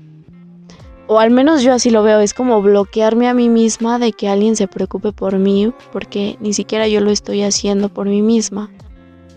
O 1.07 1.19
al 1.21 1.31
menos 1.31 1.63
yo 1.63 1.73
así 1.73 1.91
lo 1.91 2.03
veo, 2.03 2.21
es 2.21 2.35
como 2.35 2.61
bloquearme 2.61 3.29
a 3.29 3.35
mí 3.35 3.49
misma 3.49 3.99
de 3.99 4.13
que 4.13 4.29
alguien 4.29 4.57
se 4.57 4.69
preocupe 4.69 5.13
por 5.13 5.39
mí, 5.39 5.73
porque 5.91 6.37
ni 6.41 6.53
siquiera 6.53 6.87
yo 6.87 7.01
lo 7.01 7.11
estoy 7.11 7.43
haciendo 7.43 7.89
por 7.89 8.07
mí 8.07 8.21
misma. 8.21 8.71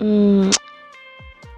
Mm, 0.01 0.49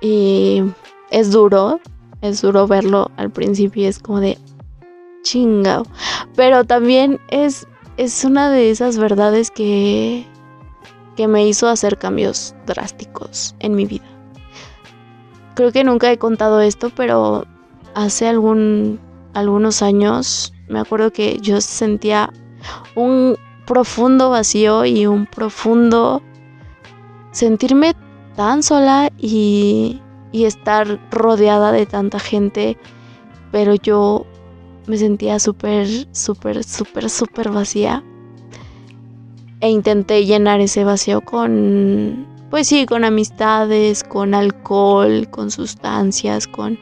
y 0.01 0.61
es 1.09 1.31
duro, 1.31 1.79
es 2.21 2.41
duro 2.41 2.67
verlo 2.67 3.09
al 3.17 3.31
principio, 3.31 3.87
es 3.87 3.97
como 3.97 4.19
de 4.19 4.37
chingao. 5.23 5.87
Pero 6.35 6.63
también 6.63 7.19
es, 7.29 7.67
es 7.97 8.23
una 8.23 8.51
de 8.51 8.69
esas 8.69 8.99
verdades 8.99 9.49
que, 9.49 10.27
que 11.15 11.27
me 11.27 11.47
hizo 11.47 11.67
hacer 11.67 11.97
cambios 11.97 12.53
drásticos 12.67 13.55
en 13.59 13.75
mi 13.75 13.85
vida 13.85 14.12
creo 15.55 15.71
que 15.71 15.83
nunca 15.83 16.11
he 16.11 16.17
contado 16.17 16.61
esto, 16.61 16.89
pero 16.95 17.45
hace 17.93 18.27
algún, 18.27 18.99
algunos 19.33 19.81
años 19.81 20.53
me 20.67 20.79
acuerdo 20.79 21.11
que 21.11 21.37
yo 21.41 21.61
sentía 21.61 22.31
un 22.95 23.37
profundo 23.65 24.29
vacío 24.29 24.85
y 24.85 25.05
un 25.05 25.25
profundo 25.25 26.21
sentirme 27.31 27.95
tan 28.35 28.63
sola 28.63 29.09
y, 29.17 30.01
y 30.31 30.45
estar 30.45 30.99
rodeada 31.11 31.71
de 31.71 31.85
tanta 31.85 32.19
gente, 32.19 32.77
pero 33.51 33.75
yo 33.75 34.25
me 34.87 34.97
sentía 34.97 35.39
súper, 35.39 35.87
súper, 36.11 36.63
súper, 36.63 37.09
súper 37.09 37.49
vacía. 37.51 38.03
E 39.61 39.69
intenté 39.69 40.25
llenar 40.25 40.59
ese 40.59 40.83
vacío 40.83 41.21
con 41.21 42.27
pues 42.53 42.67
sí, 42.67 42.85
con 42.85 43.03
amistades, 43.03 44.03
con 44.03 44.35
alcohol, 44.35 45.27
con 45.31 45.49
sustancias, 45.49 46.45
con, 46.45 46.77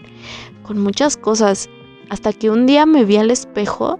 con 0.64 0.78
muchas 0.78 1.16
cosas. 1.16 1.70
Hasta 2.10 2.34
que 2.34 2.50
un 2.50 2.66
día 2.66 2.86
me 2.86 3.06
vi 3.06 3.16
al 3.16 3.32
espejo, 3.32 3.98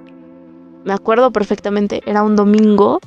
me 0.84 0.92
acuerdo 0.92 1.32
perfectamente, 1.32 2.02
era 2.06 2.24
un 2.24 2.36
domingo, 2.36 3.00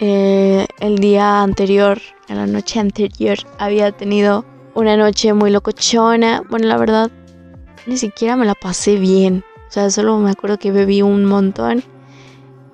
eh, 0.00 0.66
el 0.80 0.98
día 0.98 1.44
anterior, 1.44 2.00
en 2.26 2.38
la 2.38 2.48
noche 2.48 2.80
anterior, 2.80 3.38
había 3.60 3.92
tenido 3.92 4.44
una 4.74 4.96
noche 4.96 5.32
muy 5.32 5.52
locochona. 5.52 6.42
Bueno, 6.50 6.66
la 6.66 6.78
verdad, 6.78 7.12
ni 7.86 7.96
siquiera 7.96 8.34
me 8.34 8.44
la 8.44 8.56
pasé 8.56 8.96
bien. 8.96 9.44
O 9.68 9.70
sea, 9.70 9.88
solo 9.90 10.18
me 10.18 10.32
acuerdo 10.32 10.58
que 10.58 10.72
bebí 10.72 11.00
un 11.00 11.24
montón. 11.24 11.84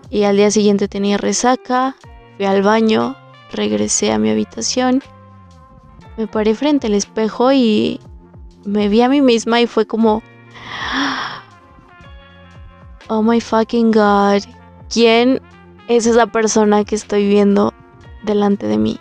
Y 0.09 0.23
al 0.23 0.39
día 0.39 0.51
siguiente 0.51 0.89
tenía 0.89 1.19
resaca, 1.19 1.95
fui 2.39 2.47
al 2.47 2.63
baño, 2.63 3.17
regresé 3.53 4.13
a 4.13 4.19
mi 4.19 4.31
habitación, 4.31 5.03
me 6.17 6.27
paré 6.27 6.55
frente 6.55 6.89
al 6.89 6.95
espejo 6.95 7.53
y 7.53 8.01
me 8.65 8.89
vi 8.89 9.03
a 9.03 9.09
mí 9.09 9.21
misma 9.21 9.61
y 9.61 9.67
fue 9.67 9.87
como, 9.87 10.23
oh 13.09 13.23
my 13.23 13.41
fucking 13.41 13.91
god, 13.91 14.43
¿quién 14.89 15.41
es 15.89 16.07
esa 16.07 16.27
persona 16.27 16.85
que 16.85 16.95
estoy 16.95 17.29
viendo 17.29 17.73
delante 18.25 18.67
de 18.67 18.79
mí? 18.79 18.99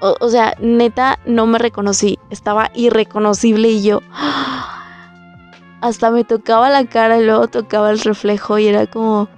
O, 0.00 0.28
sea, 0.28 0.54
neta, 0.60 1.18
no 1.24 1.46
me 1.46 1.58
reconocí, 1.58 2.18
estaba 2.28 2.70
irreconocible 2.74 3.70
y 3.70 3.82
yo 3.82 4.02
hasta 5.80 6.10
me 6.10 6.24
tocaba 6.24 6.68
la 6.68 6.84
cara 6.84 7.18
y 7.18 7.24
luego 7.24 7.48
tocaba 7.48 7.90
el 7.90 8.00
reflejo 8.00 8.58
y 8.58 8.66
era 8.66 8.86
como, 8.86 9.28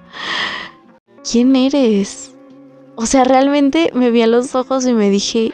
¿quién 1.28 1.54
eres? 1.54 2.35
O 2.96 3.04
sea, 3.04 3.24
realmente 3.24 3.90
me 3.94 4.10
vi 4.10 4.22
a 4.22 4.26
los 4.26 4.54
ojos 4.54 4.86
y 4.86 4.94
me 4.94 5.10
dije, 5.10 5.52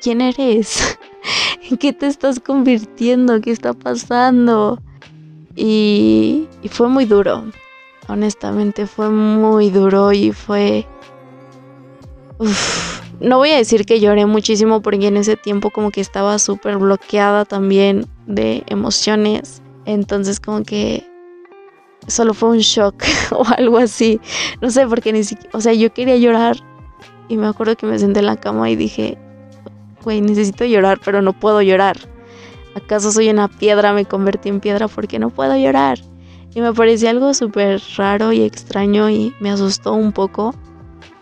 ¿quién 0.00 0.22
eres? 0.22 0.98
¿En 1.70 1.76
qué 1.76 1.92
te 1.92 2.06
estás 2.06 2.40
convirtiendo? 2.40 3.40
¿Qué 3.42 3.50
está 3.50 3.74
pasando? 3.74 4.80
Y, 5.54 6.48
fue 6.70 6.88
muy 6.88 7.04
duro. 7.04 7.44
honestamente 8.08 8.86
fue 8.86 9.10
muy 9.10 9.70
duro 9.70 10.12
y 10.12 10.32
fue... 10.32 10.86
No 13.20 13.38
voy 13.38 13.50
a 13.50 13.56
decir 13.56 13.84
que 13.84 13.98
lloré 13.98 14.26
muchísimo 14.26 14.80
porque 14.80 15.08
en 15.08 15.16
ese 15.16 15.36
tiempo 15.36 15.70
como 15.70 15.90
que 15.90 16.00
estaba 16.00 16.38
súper 16.38 16.78
bloqueada 16.78 17.44
también 17.44 18.06
de 18.26 18.62
emociones. 18.68 19.60
Entonces 19.86 20.38
como 20.38 20.62
que 20.62 21.07
solo 22.08 22.34
fue 22.34 22.50
un 22.50 22.58
shock 22.58 23.04
o 23.30 23.44
algo 23.56 23.78
así. 23.78 24.20
No 24.60 24.70
sé, 24.70 24.86
porque 24.86 25.12
ni 25.12 25.24
siquiera, 25.24 25.50
o 25.56 25.60
sea, 25.60 25.72
yo 25.72 25.92
quería 25.92 26.16
llorar 26.16 26.56
y 27.28 27.36
me 27.36 27.46
acuerdo 27.46 27.76
que 27.76 27.86
me 27.86 27.98
senté 27.98 28.20
en 28.20 28.26
la 28.26 28.36
cama 28.36 28.70
y 28.70 28.76
dije, 28.76 29.18
güey, 30.02 30.20
necesito 30.20 30.64
llorar, 30.64 31.00
pero 31.04 31.22
no 31.22 31.32
puedo 31.32 31.62
llorar. 31.62 31.96
¿Acaso 32.74 33.10
soy 33.12 33.28
una 33.28 33.48
piedra? 33.48 33.92
Me 33.92 34.04
convertí 34.04 34.48
en 34.48 34.60
piedra 34.60 34.88
porque 34.88 35.18
no 35.18 35.30
puedo 35.30 35.56
llorar. 35.56 35.98
Y 36.54 36.60
me 36.60 36.72
pareció 36.72 37.10
algo 37.10 37.34
súper 37.34 37.80
raro 37.96 38.32
y 38.32 38.42
extraño 38.42 39.10
y 39.10 39.34
me 39.40 39.50
asustó 39.50 39.92
un 39.92 40.12
poco. 40.12 40.54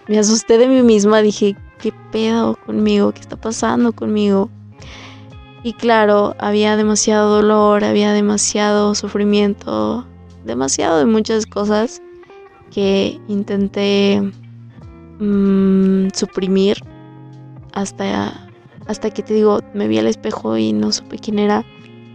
Me 0.07 0.19
asusté 0.19 0.59
de 0.59 0.69
mí 0.69 0.83
misma, 0.83 1.21
dije, 1.21 1.57
¿qué 1.81 1.93
pedo 2.13 2.57
conmigo? 2.65 3.13
¿Qué 3.13 3.21
está 3.21 3.37
pasando 3.37 3.93
conmigo? 3.93 4.51
Y 5.65 5.73
claro, 5.73 6.37
había 6.39 6.77
demasiado 6.77 7.35
dolor, 7.35 7.83
había 7.83 8.13
demasiado 8.13 8.95
sufrimiento, 8.95 10.07
demasiado 10.47 10.99
de 10.99 11.07
muchas 11.07 11.47
cosas 11.47 12.01
que 12.71 13.21
intenté 13.29 14.23
mmm, 15.19 16.09
suprimir 16.15 16.79
hasta, 17.73 18.49
hasta 18.87 19.11
que 19.11 19.23
te 19.23 19.35
digo, 19.35 19.61
me 19.75 19.89
vi 19.89 19.99
al 19.99 20.07
espejo 20.07 20.57
y 20.57 20.73
no 20.73 20.93
supe 20.93 21.19
quién 21.19 21.39
era, 21.39 21.65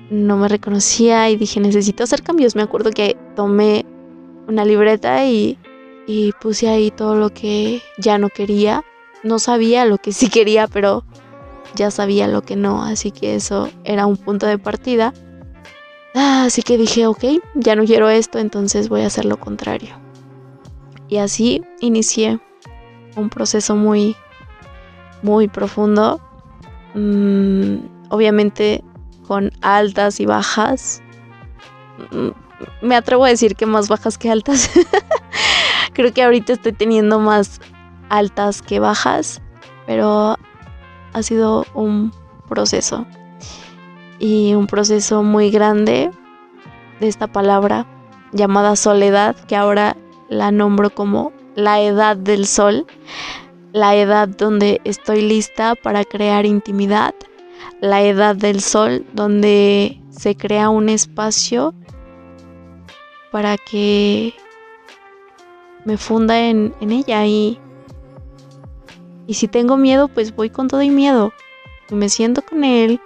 no 0.10 0.38
me 0.38 0.48
reconocía 0.48 1.30
y 1.30 1.38
dije, 1.38 1.60
necesito 1.60 2.04
hacer 2.04 2.22
cambios. 2.24 2.56
Me 2.56 2.64
acuerdo 2.64 2.92
que 2.92 3.16
tomé 3.36 3.86
una 4.48 4.66
libreta 4.66 5.26
y, 5.26 5.58
y 6.08 6.34
puse 6.42 6.68
ahí 6.68 6.92
todo 6.92 7.16
lo 7.16 7.30
que 7.30 7.82
ya 7.98 8.18
no 8.18 8.30
quería. 8.30 8.84
No 9.24 9.40
sabía 9.40 9.86
lo 9.86 10.00
que 10.00 10.12
sí 10.12 10.30
quería, 10.30 10.68
pero 10.68 11.06
ya 11.76 11.92
sabía 11.92 12.28
lo 12.28 12.42
que 12.42 12.56
no, 12.56 12.84
así 12.84 13.12
que 13.12 13.36
eso 13.36 13.70
era 13.84 14.06
un 14.06 14.18
punto 14.18 14.48
de 14.48 14.58
partida. 14.58 15.14
Ah, 16.14 16.44
así 16.46 16.62
que 16.62 16.78
dije, 16.78 17.08
ok, 17.08 17.24
ya 17.56 17.76
no 17.76 17.86
quiero 17.86 18.10
esto, 18.10 18.40
entonces 18.40 18.90
voy 18.90 19.02
a 19.02 19.08
hacer 19.08 19.26
lo 19.26 19.40
contrario. 19.40 19.96
Y 21.08 21.18
así 21.18 21.62
inicié 21.80 22.40
un 23.16 23.30
proceso 23.30 23.76
muy, 23.76 24.16
muy 25.22 25.48
profundo. 25.48 26.20
Mm, 26.94 27.78
obviamente 28.10 28.84
con 29.28 29.52
altas 29.62 30.20
y 30.20 30.26
bajas. 30.26 31.02
Mm, 32.12 32.86
me 32.86 32.96
atrevo 32.96 33.26
a 33.26 33.30
decir 33.30 33.56
que 33.56 33.66
más 33.66 33.88
bajas 33.88 34.18
que 34.18 34.30
altas. 34.30 34.70
Creo 35.94 36.14
que 36.14 36.24
ahorita 36.24 36.54
estoy 36.54 36.74
teniendo 36.74 37.20
más 37.20 37.62
altas 38.10 38.62
que 38.62 38.80
bajas, 38.80 39.42
pero 39.86 40.38
ha 41.14 41.24
sido 41.24 41.66
un 41.74 42.14
proceso. 42.48 43.06
Y 44.22 44.54
un 44.54 44.68
proceso 44.68 45.24
muy 45.24 45.50
grande 45.50 46.12
de 47.00 47.08
esta 47.08 47.26
palabra 47.26 47.88
llamada 48.32 48.76
soledad, 48.76 49.36
que 49.48 49.56
ahora 49.56 49.98
la 50.30 50.52
nombro 50.52 50.92
como 50.92 51.34
la 51.56 51.82
edad 51.82 52.16
del 52.18 52.46
sol, 52.46 52.86
la 53.74 53.96
edad 53.96 54.28
donde 54.28 54.80
estoy 54.84 55.24
lista 55.24 55.74
para 55.74 56.06
crear 56.06 56.46
intimidad, 56.46 57.16
la 57.80 58.04
edad 58.04 58.36
del 58.36 58.62
sol 58.62 59.08
donde 59.14 60.00
se 60.12 60.38
crea 60.38 60.70
un 60.70 60.90
espacio 60.90 61.74
para 63.32 63.58
que 63.58 64.36
me 65.84 65.98
funda 65.98 66.40
en, 66.40 66.76
ella. 66.80 67.26
Y, 67.26 67.58
y 69.26 69.34
si 69.34 69.48
tengo 69.48 69.78
miedo 69.78 70.10
pues 70.10 70.36
voy 70.36 70.52
con 70.52 70.68
todo 70.68 70.84
y 70.84 70.92
miedo. 70.92 71.34
Y 71.90 71.96
me 71.96 72.08
siento 72.08 72.44
con 72.44 72.64
él 72.64 73.02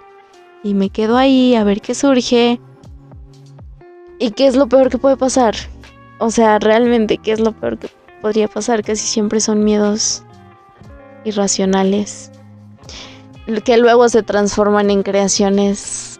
y 0.62 0.74
me 0.74 0.90
quedo 0.90 1.16
ahí 1.16 1.54
a 1.54 1.64
ver 1.64 1.80
qué 1.80 1.94
surge 1.94 2.60
y 4.18 4.30
qué 4.30 4.46
es 4.46 4.56
lo 4.56 4.68
peor 4.68 4.90
que 4.90 4.98
puede 4.98 5.16
pasar 5.16 5.54
o 6.18 6.30
sea 6.30 6.58
realmente 6.58 7.18
qué 7.18 7.32
es 7.32 7.40
lo 7.40 7.52
peor 7.52 7.78
que 7.78 7.88
podría 8.22 8.48
pasar. 8.48 8.82
Casi 8.82 9.06
siempre 9.06 9.40
son 9.40 9.64
miedos 9.64 10.22
irracionales 11.24 12.30
que 13.64 13.76
luego 13.76 14.08
se 14.08 14.22
transforman 14.22 14.90
en 14.90 15.02
creaciones 15.02 16.18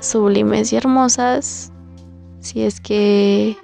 sublimes 0.00 0.72
y 0.72 0.76
hermosas 0.76 1.72
si 2.40 2.62
es 2.62 2.80
que 2.80 3.56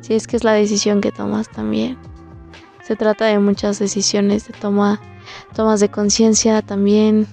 si 0.00 0.14
es 0.14 0.26
que 0.26 0.36
es 0.36 0.44
la 0.44 0.52
decisión 0.52 1.00
que 1.00 1.12
tomas 1.12 1.50
también. 1.50 1.98
Se 2.82 2.94
trata 2.94 3.26
de 3.26 3.38
muchas 3.38 3.78
decisiones 3.78 4.46
de 4.46 4.54
toma 4.54 5.00
tomas 5.54 5.80
de 5.80 5.90
conciencia 5.90 6.62
también. 6.62 7.26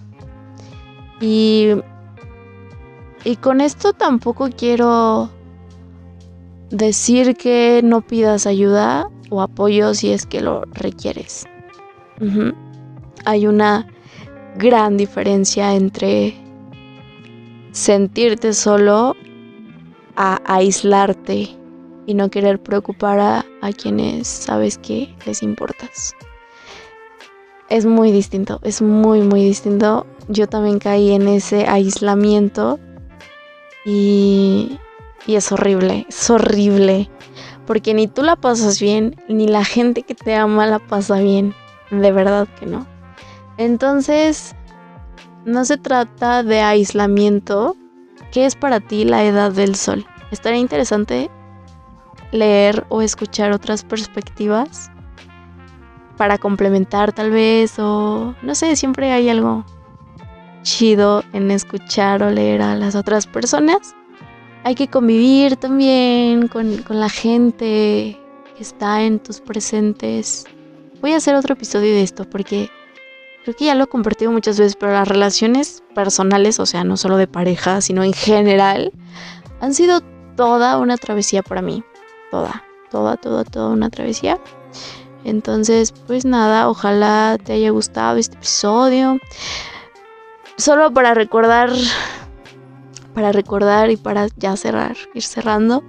Y 1.24 1.74
y 3.26 3.38
con 3.38 3.62
esto 3.62 3.94
tampoco 3.94 4.50
quiero 4.50 5.30
decir 6.70 7.38
que 7.38 7.82
no 7.84 8.02
pidas 8.02 8.46
ayuda 8.46 9.10
o 9.30 9.42
apoyo 9.42 9.94
si 9.94 10.12
es 10.12 10.26
que 10.26 10.42
lo 10.42 10.64
requieres. 10.74 11.46
Hay 13.26 13.48
una 13.48 13.88
gran 14.58 14.98
diferencia 14.98 15.74
entre 15.74 16.36
sentirte 17.72 18.54
solo 18.54 19.16
a 20.16 20.42
aislarte 20.46 21.50
y 22.06 22.14
no 22.14 22.30
querer 22.30 22.62
preocupar 22.62 23.20
a, 23.20 23.46
a 23.62 23.72
quienes 23.72 24.28
sabes 24.28 24.78
que 24.78 25.16
les 25.26 25.42
importas. 25.42 26.14
Es 27.70 27.86
muy 27.86 28.12
distinto, 28.12 28.60
es 28.64 28.82
muy, 28.82 29.22
muy 29.22 29.44
distinto. 29.46 30.06
Yo 30.28 30.48
también 30.48 30.80
caí 30.80 31.12
en 31.12 31.28
ese 31.28 31.68
aislamiento 31.68 32.80
y, 33.86 34.80
y 35.26 35.36
es 35.36 35.52
horrible, 35.52 36.06
es 36.08 36.30
horrible. 36.30 37.10
Porque 37.66 37.94
ni 37.94 38.08
tú 38.08 38.24
la 38.24 38.36
pasas 38.36 38.80
bien, 38.80 39.16
ni 39.28 39.48
la 39.48 39.64
gente 39.64 40.04
que 40.04 40.16
te 40.16 40.36
ama 40.36 40.66
la 40.66 40.80
pasa 40.80 41.20
bien. 41.20 41.54
De 41.92 42.12
verdad 42.12 42.48
que 42.60 42.66
no. 42.66 42.86
Entonces, 43.58 44.56
no 45.46 45.66
se 45.66 45.78
trata 45.78 46.44
de 46.44 46.62
aislamiento. 46.62 47.76
¿Qué 48.32 48.46
es 48.46 48.56
para 48.56 48.80
ti 48.80 49.06
la 49.06 49.24
edad 49.24 49.52
del 49.52 49.76
sol? 49.76 50.06
Estaría 50.32 50.60
interesante 50.60 51.30
leer 52.32 52.86
o 52.90 53.02
escuchar 53.02 53.52
otras 53.52 53.84
perspectivas 53.84 54.90
para 56.18 56.38
complementar 56.38 57.14
tal 57.14 57.30
vez 57.30 57.78
o 57.78 58.34
no 58.42 58.56
sé, 58.56 58.76
siempre 58.76 59.12
hay 59.12 59.30
algo 59.30 59.66
chido 60.64 61.24
en 61.34 61.52
escuchar 61.52 62.24
o 62.24 62.32
leer 62.32 62.62
a 62.62 62.76
las 62.76 62.96
otras 62.96 63.28
personas 63.28 63.96
hay 64.64 64.76
que 64.76 64.88
convivir 64.88 65.58
también 65.58 66.48
con, 66.48 66.84
la 66.90 67.10
gente 67.10 68.18
que 68.56 68.62
está 68.62 69.04
en 69.04 69.20
tus 69.20 69.42
presentes. 69.42 70.46
Voy 71.02 71.12
a 71.12 71.18
hacer 71.18 71.36
otro 71.36 71.54
episodio 71.54 71.94
de 71.94 72.02
esto 72.02 72.30
porque 72.30 72.70
creo 73.44 73.56
que 73.56 73.66
ya 73.66 73.76
lo 73.76 73.84
he 73.84 73.88
compartido 73.88 74.32
muchas 74.32 74.58
veces, 74.58 74.78
pero 74.78 74.94
las 74.94 75.08
relaciones 75.08 75.84
personales, 75.94 76.60
o 76.60 76.66
sea, 76.66 76.86
no 76.86 76.96
solo 76.96 77.18
de 77.18 77.28
pareja, 77.28 77.82
sino 77.82 78.04
en 78.04 78.14
general, 78.14 78.94
han 79.60 79.74
sido 79.74 80.02
toda 80.38 80.78
una 80.78 80.96
travesía 80.96 81.44
para 81.44 81.62
mí. 81.62 81.84
Toda, 82.32 82.64
toda, 82.90 83.18
toda, 83.18 83.44
toda 83.44 83.70
una 83.70 83.90
travesía. 83.90 84.40
Entonces, 85.26 85.92
pues 86.08 86.26
nada, 86.26 86.70
ojalá 86.70 87.38
te 87.44 87.54
haya 87.54 87.70
gustado 87.72 88.18
este 88.18 88.38
episodio. 88.38 89.20
Solo 90.58 90.94
para 90.94 91.14
recordar 91.14 91.72
para 93.14 93.32
recordar 93.32 93.92
y 93.92 93.98
para 93.98 94.28
ya 94.38 94.56
cerrar, 94.58 94.98
ir 95.14 95.24
cerrando, 95.24 95.84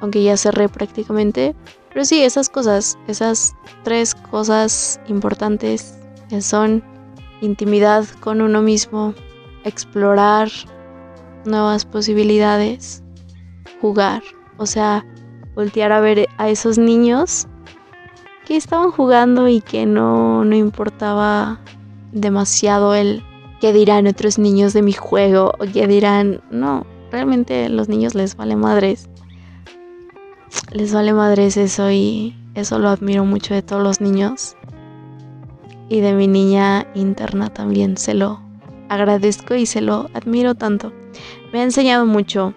aunque 0.00 0.22
ya 0.22 0.36
cerré 0.36 0.68
prácticamente. 0.68 1.54
Pero 1.90 2.04
sí, 2.04 2.22
esas 2.22 2.48
cosas, 2.48 2.98
esas 3.06 3.54
tres 3.84 4.14
cosas 4.14 5.00
importantes 5.06 5.96
que 6.28 6.42
son 6.42 6.82
intimidad 7.40 8.04
con 8.20 8.40
uno 8.40 8.62
mismo, 8.62 9.14
explorar 9.64 10.48
nuevas 11.44 11.84
posibilidades, 11.84 13.02
jugar, 13.80 14.22
o 14.56 14.66
sea, 14.66 15.04
voltear 15.54 15.92
a 15.92 16.00
ver 16.00 16.26
a 16.36 16.48
esos 16.48 16.78
niños 16.78 17.46
que 18.46 18.56
estaban 18.56 18.90
jugando 18.90 19.48
y 19.48 19.60
que 19.60 19.86
no, 19.86 20.44
no 20.44 20.56
importaba 20.56 21.60
demasiado 22.12 22.94
el 22.94 23.22
qué 23.64 23.72
dirán 23.72 24.06
otros 24.06 24.38
niños 24.38 24.74
de 24.74 24.82
mi 24.82 24.92
juego 24.92 25.54
o 25.58 25.64
qué 25.64 25.86
dirán, 25.86 26.42
no, 26.50 26.84
realmente 27.10 27.64
a 27.64 27.68
los 27.70 27.88
niños 27.88 28.14
les 28.14 28.36
vale 28.36 28.56
madres. 28.56 29.08
Les 30.70 30.92
vale 30.92 31.14
madres 31.14 31.56
eso 31.56 31.90
y 31.90 32.36
eso 32.54 32.78
lo 32.78 32.90
admiro 32.90 33.24
mucho 33.24 33.54
de 33.54 33.62
todos 33.62 33.82
los 33.82 34.02
niños. 34.02 34.54
Y 35.88 36.00
de 36.00 36.12
mi 36.12 36.28
niña 36.28 36.86
interna 36.94 37.48
también 37.48 37.96
se 37.96 38.12
lo 38.12 38.38
agradezco 38.90 39.54
y 39.54 39.64
se 39.64 39.80
lo 39.80 40.10
admiro 40.12 40.54
tanto. 40.54 40.92
Me 41.50 41.60
ha 41.60 41.62
enseñado 41.62 42.04
mucho 42.04 42.52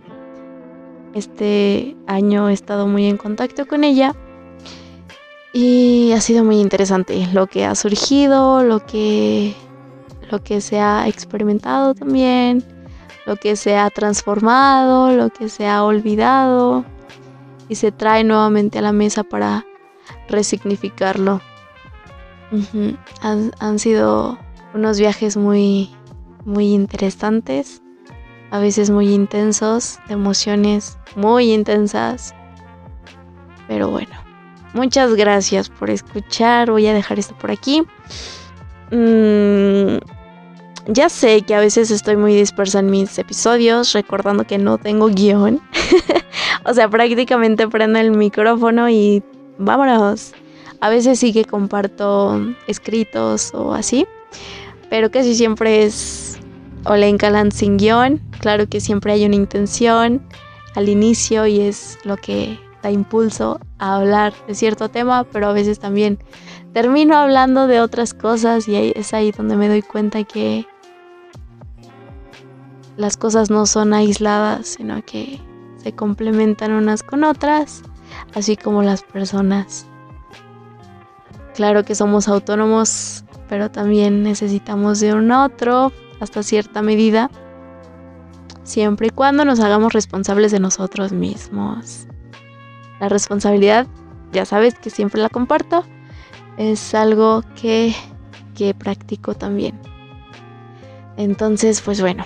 Este 1.13 1.95
año 2.05 2.49
he 2.49 2.53
estado 2.53 2.85
muy 2.85 3.05
en 3.05 3.15
contacto 3.15 3.65
con 3.65 3.85
ella 3.85 4.13
y 5.53 6.11
ha 6.11 6.19
sido 6.19 6.43
muy 6.43 6.59
interesante 6.59 7.29
lo 7.31 7.47
que 7.47 7.63
ha 7.63 7.75
surgido, 7.75 8.61
lo 8.63 8.85
que, 8.85 9.55
lo 10.29 10.43
que 10.43 10.61
se 10.61 10.79
ha 10.79 11.07
experimentado 11.07 11.93
también, 11.93 12.63
lo 13.25 13.35
que 13.35 13.55
se 13.55 13.77
ha 13.77 13.89
transformado, 13.89 15.11
lo 15.11 15.29
que 15.29 15.49
se 15.49 15.67
ha 15.67 15.83
olvidado 15.83 16.85
y 17.69 17.75
se 17.75 17.91
trae 17.91 18.23
nuevamente 18.23 18.79
a 18.79 18.81
la 18.81 18.93
mesa 18.93 19.23
para 19.23 19.65
resignificarlo. 20.29 21.41
han, 23.21 23.79
sido 23.79 24.37
unos 24.73 24.99
viajes 24.99 25.37
muy, 25.37 25.89
muy 26.45 26.73
interesantes, 26.73 27.81
a 28.51 28.59
veces 28.59 28.89
muy 28.89 29.13
intensos, 29.13 29.99
de 30.07 30.13
emociones 30.13 30.97
muy 31.15 31.51
intensas. 31.51 32.33
Pero 33.67 33.89
bueno, 33.89 34.15
muchas 34.73 35.13
gracias 35.15 35.69
por 35.69 35.89
escuchar. 35.89 36.71
Voy 36.71 36.87
a 36.87 36.93
dejar 36.93 37.19
esto 37.19 37.35
por 37.37 37.51
aquí. 37.51 37.83
Mm, 38.91 39.97
ya 40.87 41.09
sé 41.09 41.41
que 41.41 41.53
a 41.53 41.59
veces 41.59 41.91
estoy 41.91 42.15
muy 42.15 42.33
dispersa 42.35 42.79
en 42.79 42.89
mis 42.89 43.17
episodios, 43.17 43.93
recordando 43.93 44.45
que 44.45 44.57
no 44.57 44.77
tengo 44.77 45.07
guion. 45.07 45.61
o 46.65 46.73
sea, 46.73 46.89
prácticamente 46.89 47.67
prendo 47.67 47.99
el 47.99 48.11
micrófono 48.11 48.89
y 48.89 49.21
vámonos. 49.57 50.33
A 50.79 50.89
veces 50.89 51.19
sí 51.19 51.33
que 51.33 51.43
comparto 51.43 52.39
escritos 52.67 53.53
o 53.53 53.73
así, 53.73 54.05
pero 54.89 55.11
casi 55.11 55.35
siempre 55.35 55.83
es 55.83 56.37
Olen 56.85 57.17
sin 57.51 57.77
guion. 57.77 58.21
Claro 58.39 58.67
que 58.67 58.79
siempre 58.79 59.11
hay 59.11 59.25
una 59.25 59.35
intención 59.35 60.21
al 60.75 60.87
inicio 60.87 61.47
y 61.47 61.61
es 61.61 61.97
lo 62.03 62.15
que 62.15 62.59
da 62.83 62.91
impulso 62.91 63.59
a 63.79 63.97
hablar 63.97 64.33
de 64.47 64.53
cierto 64.53 64.89
tema, 64.89 65.25
pero 65.25 65.47
a 65.47 65.53
veces 65.53 65.79
también 65.79 66.19
termino 66.73 67.17
hablando 67.17 67.65
de 67.67 67.81
otras 67.81 68.13
cosas 68.13 68.67
y 68.67 68.93
es 68.95 69.13
ahí 69.13 69.31
donde 69.31 69.57
me 69.57 69.67
doy 69.67 69.81
cuenta 69.81 70.23
que 70.23 70.67
las 72.97 73.15
cosas 73.15 73.49
no 73.49 73.65
son 73.65 73.93
aisladas, 73.93 74.67
sino 74.67 75.03
que 75.05 75.39
se 75.77 75.93
complementan 75.93 76.73
unas 76.73 77.03
con 77.03 77.23
otras, 77.23 77.83
así 78.33 78.57
como 78.57 78.81
las 78.81 79.03
personas. 79.03 79.85
Claro 81.53 81.85
que 81.85 81.95
somos 81.95 82.27
autónomos, 82.27 83.23
pero 83.47 83.71
también 83.71 84.23
necesitamos 84.23 84.99
de 84.99 85.13
un 85.13 85.31
otro 85.31 85.91
hasta 86.19 86.43
cierta 86.43 86.81
medida, 86.81 87.29
siempre 88.63 89.07
y 89.07 89.11
cuando 89.11 89.45
nos 89.45 89.59
hagamos 89.59 89.93
responsables 89.93 90.51
de 90.51 90.59
nosotros 90.59 91.11
mismos. 91.11 92.07
La 92.99 93.09
responsabilidad, 93.09 93.87
ya 94.31 94.45
sabes 94.45 94.73
que 94.75 94.89
siempre 94.89 95.21
la 95.21 95.29
comparto, 95.29 95.85
es 96.57 96.95
algo 96.95 97.43
que, 97.59 97.95
que 98.55 98.73
practico 98.73 99.35
también. 99.35 99.79
Entonces, 101.15 101.81
pues 101.81 102.01
bueno, 102.01 102.25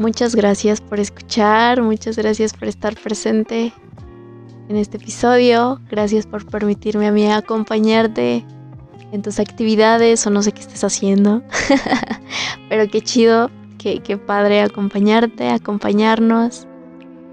muchas 0.00 0.34
gracias 0.34 0.80
por 0.80 0.98
escuchar, 0.98 1.82
muchas 1.82 2.16
gracias 2.16 2.54
por 2.54 2.68
estar 2.68 2.96
presente 2.96 3.72
en 4.70 4.76
este 4.76 4.96
episodio. 4.96 5.78
Gracias 5.90 6.26
por 6.26 6.46
permitirme 6.46 7.06
a 7.06 7.12
mí 7.12 7.30
acompañarte 7.30 8.44
en 9.12 9.22
tus 9.22 9.38
actividades 9.38 10.26
o 10.26 10.30
no 10.30 10.42
sé 10.42 10.52
qué 10.52 10.60
estés 10.60 10.82
haciendo. 10.84 11.42
Pero 12.70 12.88
qué 12.90 13.02
chido, 13.02 13.50
qué, 13.78 14.00
qué 14.00 14.16
padre 14.16 14.62
acompañarte, 14.62 15.50
acompañarnos. 15.50 16.66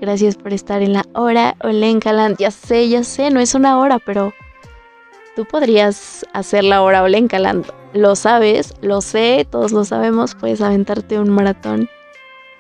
Gracias 0.02 0.36
por 0.36 0.52
estar 0.52 0.82
en 0.82 0.92
la 0.92 1.06
hora 1.14 1.56
Olenkaland. 1.64 2.38
Ya 2.38 2.52
sé, 2.52 2.90
ya 2.90 3.04
sé, 3.04 3.32
no 3.32 3.40
es 3.40 3.56
una 3.56 3.80
hora, 3.80 3.98
pero 3.98 4.32
tú 5.36 5.46
podrías 5.46 6.24
hacer 6.34 6.66
la 6.66 6.84
hora 6.84 7.02
Olenkaland. 7.02 7.66
Lo 7.94 8.16
sabes, 8.16 8.74
lo 8.82 9.02
sé, 9.02 9.48
todos 9.50 9.72
lo 9.72 9.86
sabemos. 9.86 10.36
Puedes 10.36 10.62
aventarte 10.62 11.18
un 11.18 11.30
maratón 11.30 11.90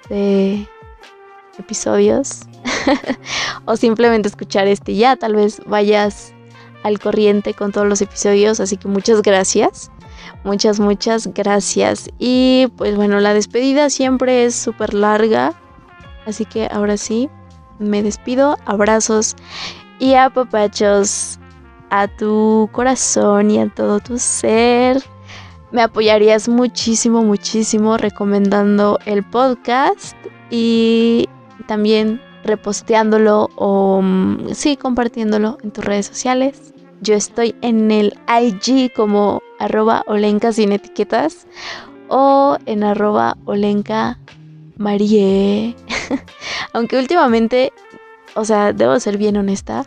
de 0.09 0.67
episodios 1.57 2.41
o 3.65 3.75
simplemente 3.75 4.27
escuchar 4.27 4.67
este 4.67 4.95
ya, 4.95 5.15
tal 5.15 5.35
vez 5.35 5.61
vayas 5.65 6.33
al 6.83 6.99
corriente 6.99 7.53
con 7.53 7.71
todos 7.71 7.87
los 7.87 8.01
episodios, 8.01 8.59
así 8.59 8.77
que 8.77 8.87
muchas 8.87 9.21
gracias. 9.21 9.91
Muchas, 10.43 10.79
muchas 10.79 11.27
gracias. 11.33 12.09
Y 12.19 12.67
pues 12.77 12.95
bueno, 12.95 13.19
la 13.19 13.33
despedida 13.33 13.89
siempre 13.89 14.45
es 14.45 14.55
súper 14.55 14.93
larga. 14.93 15.53
Así 16.25 16.45
que 16.45 16.67
ahora 16.71 16.97
sí, 16.97 17.29
me 17.79 18.03
despido. 18.03 18.57
Abrazos 18.65 19.35
y 19.99 20.13
apapachos 20.13 21.39
a 21.89 22.07
tu 22.07 22.69
corazón 22.71 23.51
y 23.51 23.59
a 23.59 23.69
todo 23.69 23.99
tu 23.99 24.19
ser. 24.19 25.03
Me 25.71 25.81
apoyarías 25.81 26.47
muchísimo, 26.47 27.23
muchísimo 27.23 27.97
recomendando 27.97 28.99
el 29.05 29.23
podcast 29.23 30.15
y 30.49 31.27
también 31.67 32.21
reposteándolo 32.43 33.49
o 33.55 34.01
mm, 34.01 34.53
sí, 34.53 34.77
compartiéndolo 34.77 35.57
en 35.63 35.71
tus 35.71 35.83
redes 35.83 36.05
sociales. 36.05 36.73
Yo 37.01 37.15
estoy 37.15 37.53
en 37.61 37.91
el 37.91 38.17
IG 38.27 38.93
como 38.93 39.41
arroba 39.59 40.03
olenka 40.07 40.53
sin 40.53 40.71
etiquetas 40.71 41.47
o 42.07 42.57
en 42.65 42.83
arroba 42.83 43.37
olenka 43.45 44.17
marie. 44.77 45.75
Aunque 46.73 46.97
últimamente, 46.97 47.73
o 48.35 48.45
sea, 48.45 48.71
debo 48.71 48.99
ser 49.01 49.17
bien 49.17 49.35
honesta, 49.35 49.83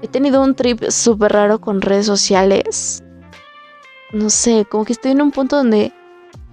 he 0.00 0.08
tenido 0.08 0.42
un 0.42 0.54
trip 0.54 0.82
súper 0.88 1.32
raro 1.32 1.60
con 1.60 1.82
redes 1.82 2.06
sociales. 2.06 3.04
No 4.12 4.28
sé, 4.30 4.66
como 4.68 4.84
que 4.84 4.92
estoy 4.92 5.12
en 5.12 5.22
un 5.22 5.30
punto 5.30 5.56
donde 5.56 5.92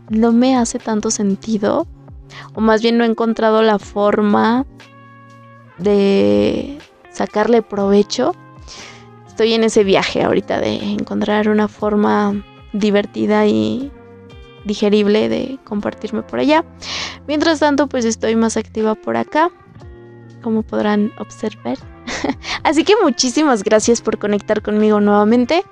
no 0.09 0.31
me 0.31 0.55
hace 0.55 0.79
tanto 0.79 1.11
sentido. 1.11 1.87
O 2.53 2.61
más 2.61 2.81
bien 2.81 2.97
no 2.97 3.03
he 3.03 3.07
encontrado 3.07 3.61
la 3.61 3.79
forma 3.79 4.65
de 5.77 6.77
sacarle 7.11 7.61
provecho. 7.61 8.35
Estoy 9.27 9.53
en 9.53 9.63
ese 9.63 9.83
viaje 9.83 10.23
ahorita 10.23 10.59
de 10.59 10.75
encontrar 10.75 11.49
una 11.49 11.67
forma 11.67 12.43
divertida 12.73 13.45
y 13.45 13.91
digerible 14.65 15.29
de 15.29 15.59
compartirme 15.63 16.23
por 16.23 16.39
allá. 16.39 16.65
Mientras 17.27 17.59
tanto, 17.59 17.87
pues 17.87 18.05
estoy 18.05 18.35
más 18.35 18.57
activa 18.57 18.95
por 18.95 19.17
acá, 19.17 19.49
como 20.41 20.63
podrán 20.63 21.11
observar. 21.19 21.77
Así 22.63 22.83
que 22.83 22.95
muchísimas 23.01 23.63
gracias 23.63 24.01
por 24.01 24.17
conectar 24.17 24.61
conmigo 24.61 24.99
nuevamente. 24.99 25.63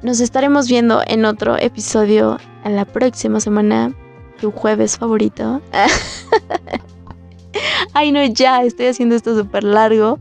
Nos 0.00 0.20
estaremos 0.20 0.68
viendo 0.68 1.02
en 1.08 1.24
otro 1.24 1.58
episodio 1.58 2.38
en 2.64 2.76
la 2.76 2.84
próxima 2.84 3.40
semana, 3.40 3.92
tu 4.40 4.52
jueves 4.52 4.96
favorito. 4.96 5.60
Ay, 7.94 8.12
no, 8.12 8.24
ya, 8.24 8.62
estoy 8.62 8.86
haciendo 8.86 9.16
esto 9.16 9.36
súper 9.36 9.64
largo. 9.64 10.20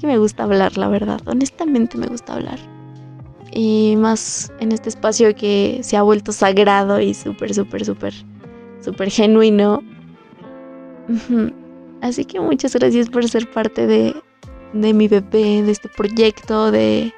Que 0.00 0.06
me 0.06 0.18
gusta 0.18 0.44
hablar, 0.44 0.78
la 0.78 0.86
verdad. 0.86 1.20
Honestamente 1.26 1.98
me 1.98 2.06
gusta 2.06 2.34
hablar. 2.34 2.60
Y 3.50 3.96
más 3.98 4.52
en 4.60 4.70
este 4.70 4.88
espacio 4.88 5.34
que 5.34 5.80
se 5.82 5.96
ha 5.96 6.02
vuelto 6.02 6.30
sagrado 6.30 7.00
y 7.00 7.12
súper, 7.12 7.54
súper, 7.54 7.84
súper, 7.84 8.14
súper 8.84 9.10
genuino. 9.10 9.82
Así 12.00 12.24
que 12.24 12.38
muchas 12.38 12.76
gracias 12.76 13.10
por 13.10 13.28
ser 13.28 13.50
parte 13.50 13.88
de, 13.88 14.14
de 14.72 14.94
mi 14.94 15.08
bebé, 15.08 15.62
de 15.62 15.72
este 15.72 15.88
proyecto, 15.88 16.70
de, 16.70 17.12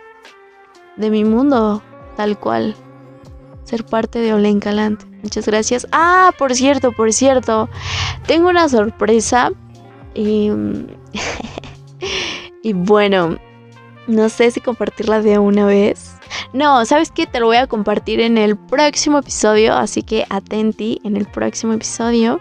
de 0.96 1.10
mi 1.10 1.24
mundo, 1.24 1.82
tal 2.16 2.38
cual. 2.38 2.74
Ser 3.64 3.84
parte 3.84 4.18
de 4.18 4.34
Olenkaland. 4.34 5.04
Muchas 5.22 5.46
gracias. 5.46 5.86
Ah, 5.90 6.32
por 6.38 6.54
cierto, 6.54 6.92
por 6.92 7.12
cierto. 7.12 7.68
Tengo 8.26 8.48
una 8.48 8.68
sorpresa. 8.68 9.50
Y, 10.14 10.50
y 12.62 12.72
bueno, 12.74 13.38
no 14.06 14.28
sé 14.28 14.50
si 14.50 14.60
compartirla 14.60 15.22
de 15.22 15.38
una 15.38 15.64
vez. 15.66 16.16
No, 16.52 16.84
¿sabes 16.84 17.10
qué? 17.10 17.26
Te 17.26 17.40
lo 17.40 17.46
voy 17.46 17.56
a 17.56 17.66
compartir 17.66 18.20
en 18.20 18.36
el 18.36 18.56
próximo 18.56 19.18
episodio. 19.18 19.74
Así 19.74 20.02
que 20.02 20.26
atenti 20.28 21.00
en 21.04 21.16
el 21.16 21.26
próximo 21.26 21.72
episodio. 21.72 22.40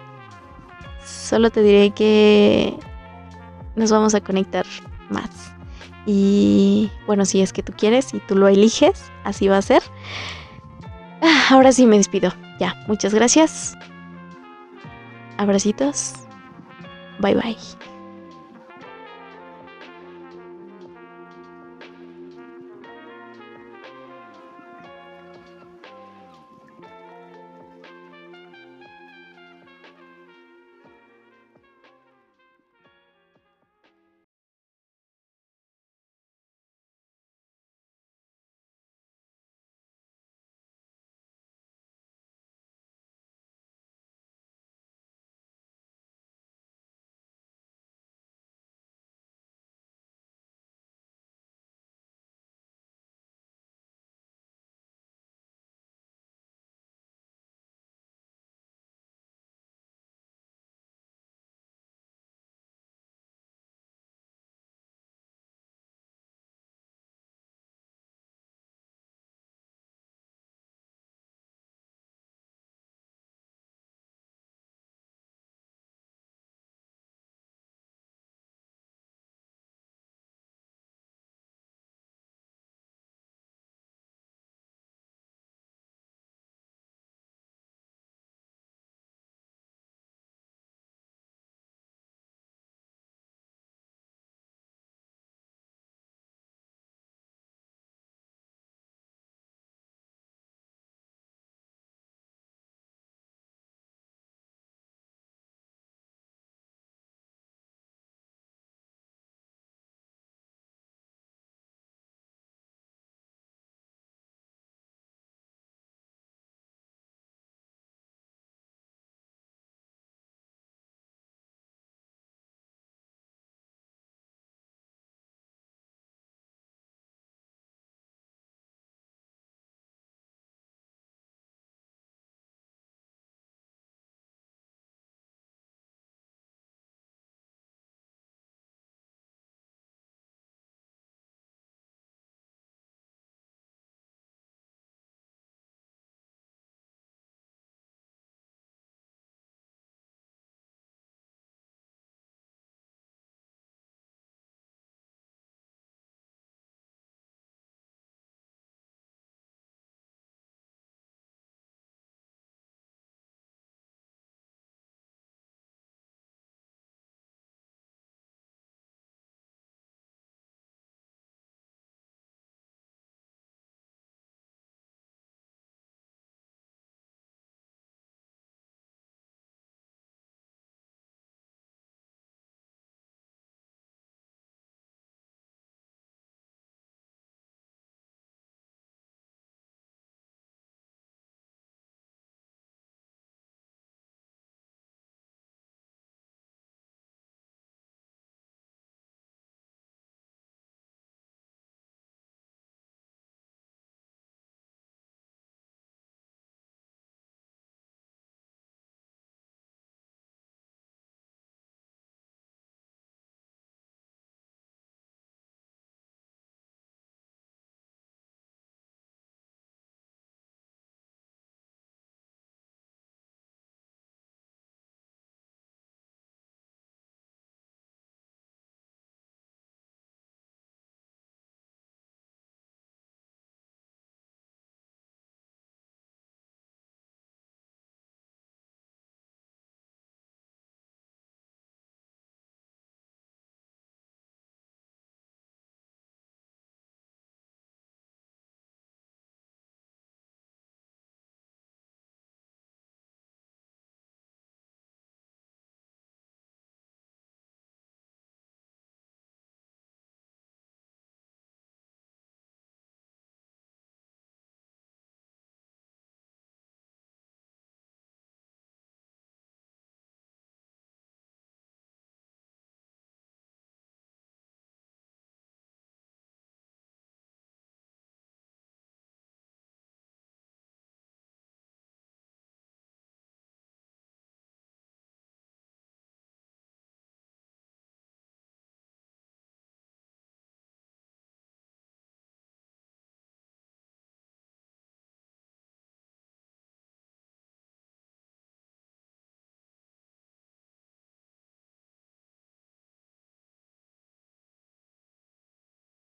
Solo 1.05 1.51
te 1.51 1.61
diré 1.61 1.91
que 1.91 2.77
nos 3.75 3.91
vamos 3.91 4.13
a 4.13 4.21
conectar 4.21 4.65
más. 5.09 5.52
Y 6.05 6.91
bueno, 7.07 7.25
si 7.25 7.41
es 7.41 7.53
que 7.53 7.63
tú 7.63 7.73
quieres 7.77 8.13
y 8.13 8.19
tú 8.19 8.35
lo 8.35 8.47
eliges, 8.47 9.11
así 9.23 9.47
va 9.47 9.57
a 9.57 9.61
ser. 9.61 9.81
Ah, 11.21 11.47
ahora 11.51 11.71
sí 11.71 11.85
me 11.85 11.97
despido. 11.97 12.33
Ya, 12.59 12.75
muchas 12.87 13.13
gracias. 13.13 13.77
Abracitos. 15.37 16.13
Bye 17.19 17.35
bye. 17.35 17.92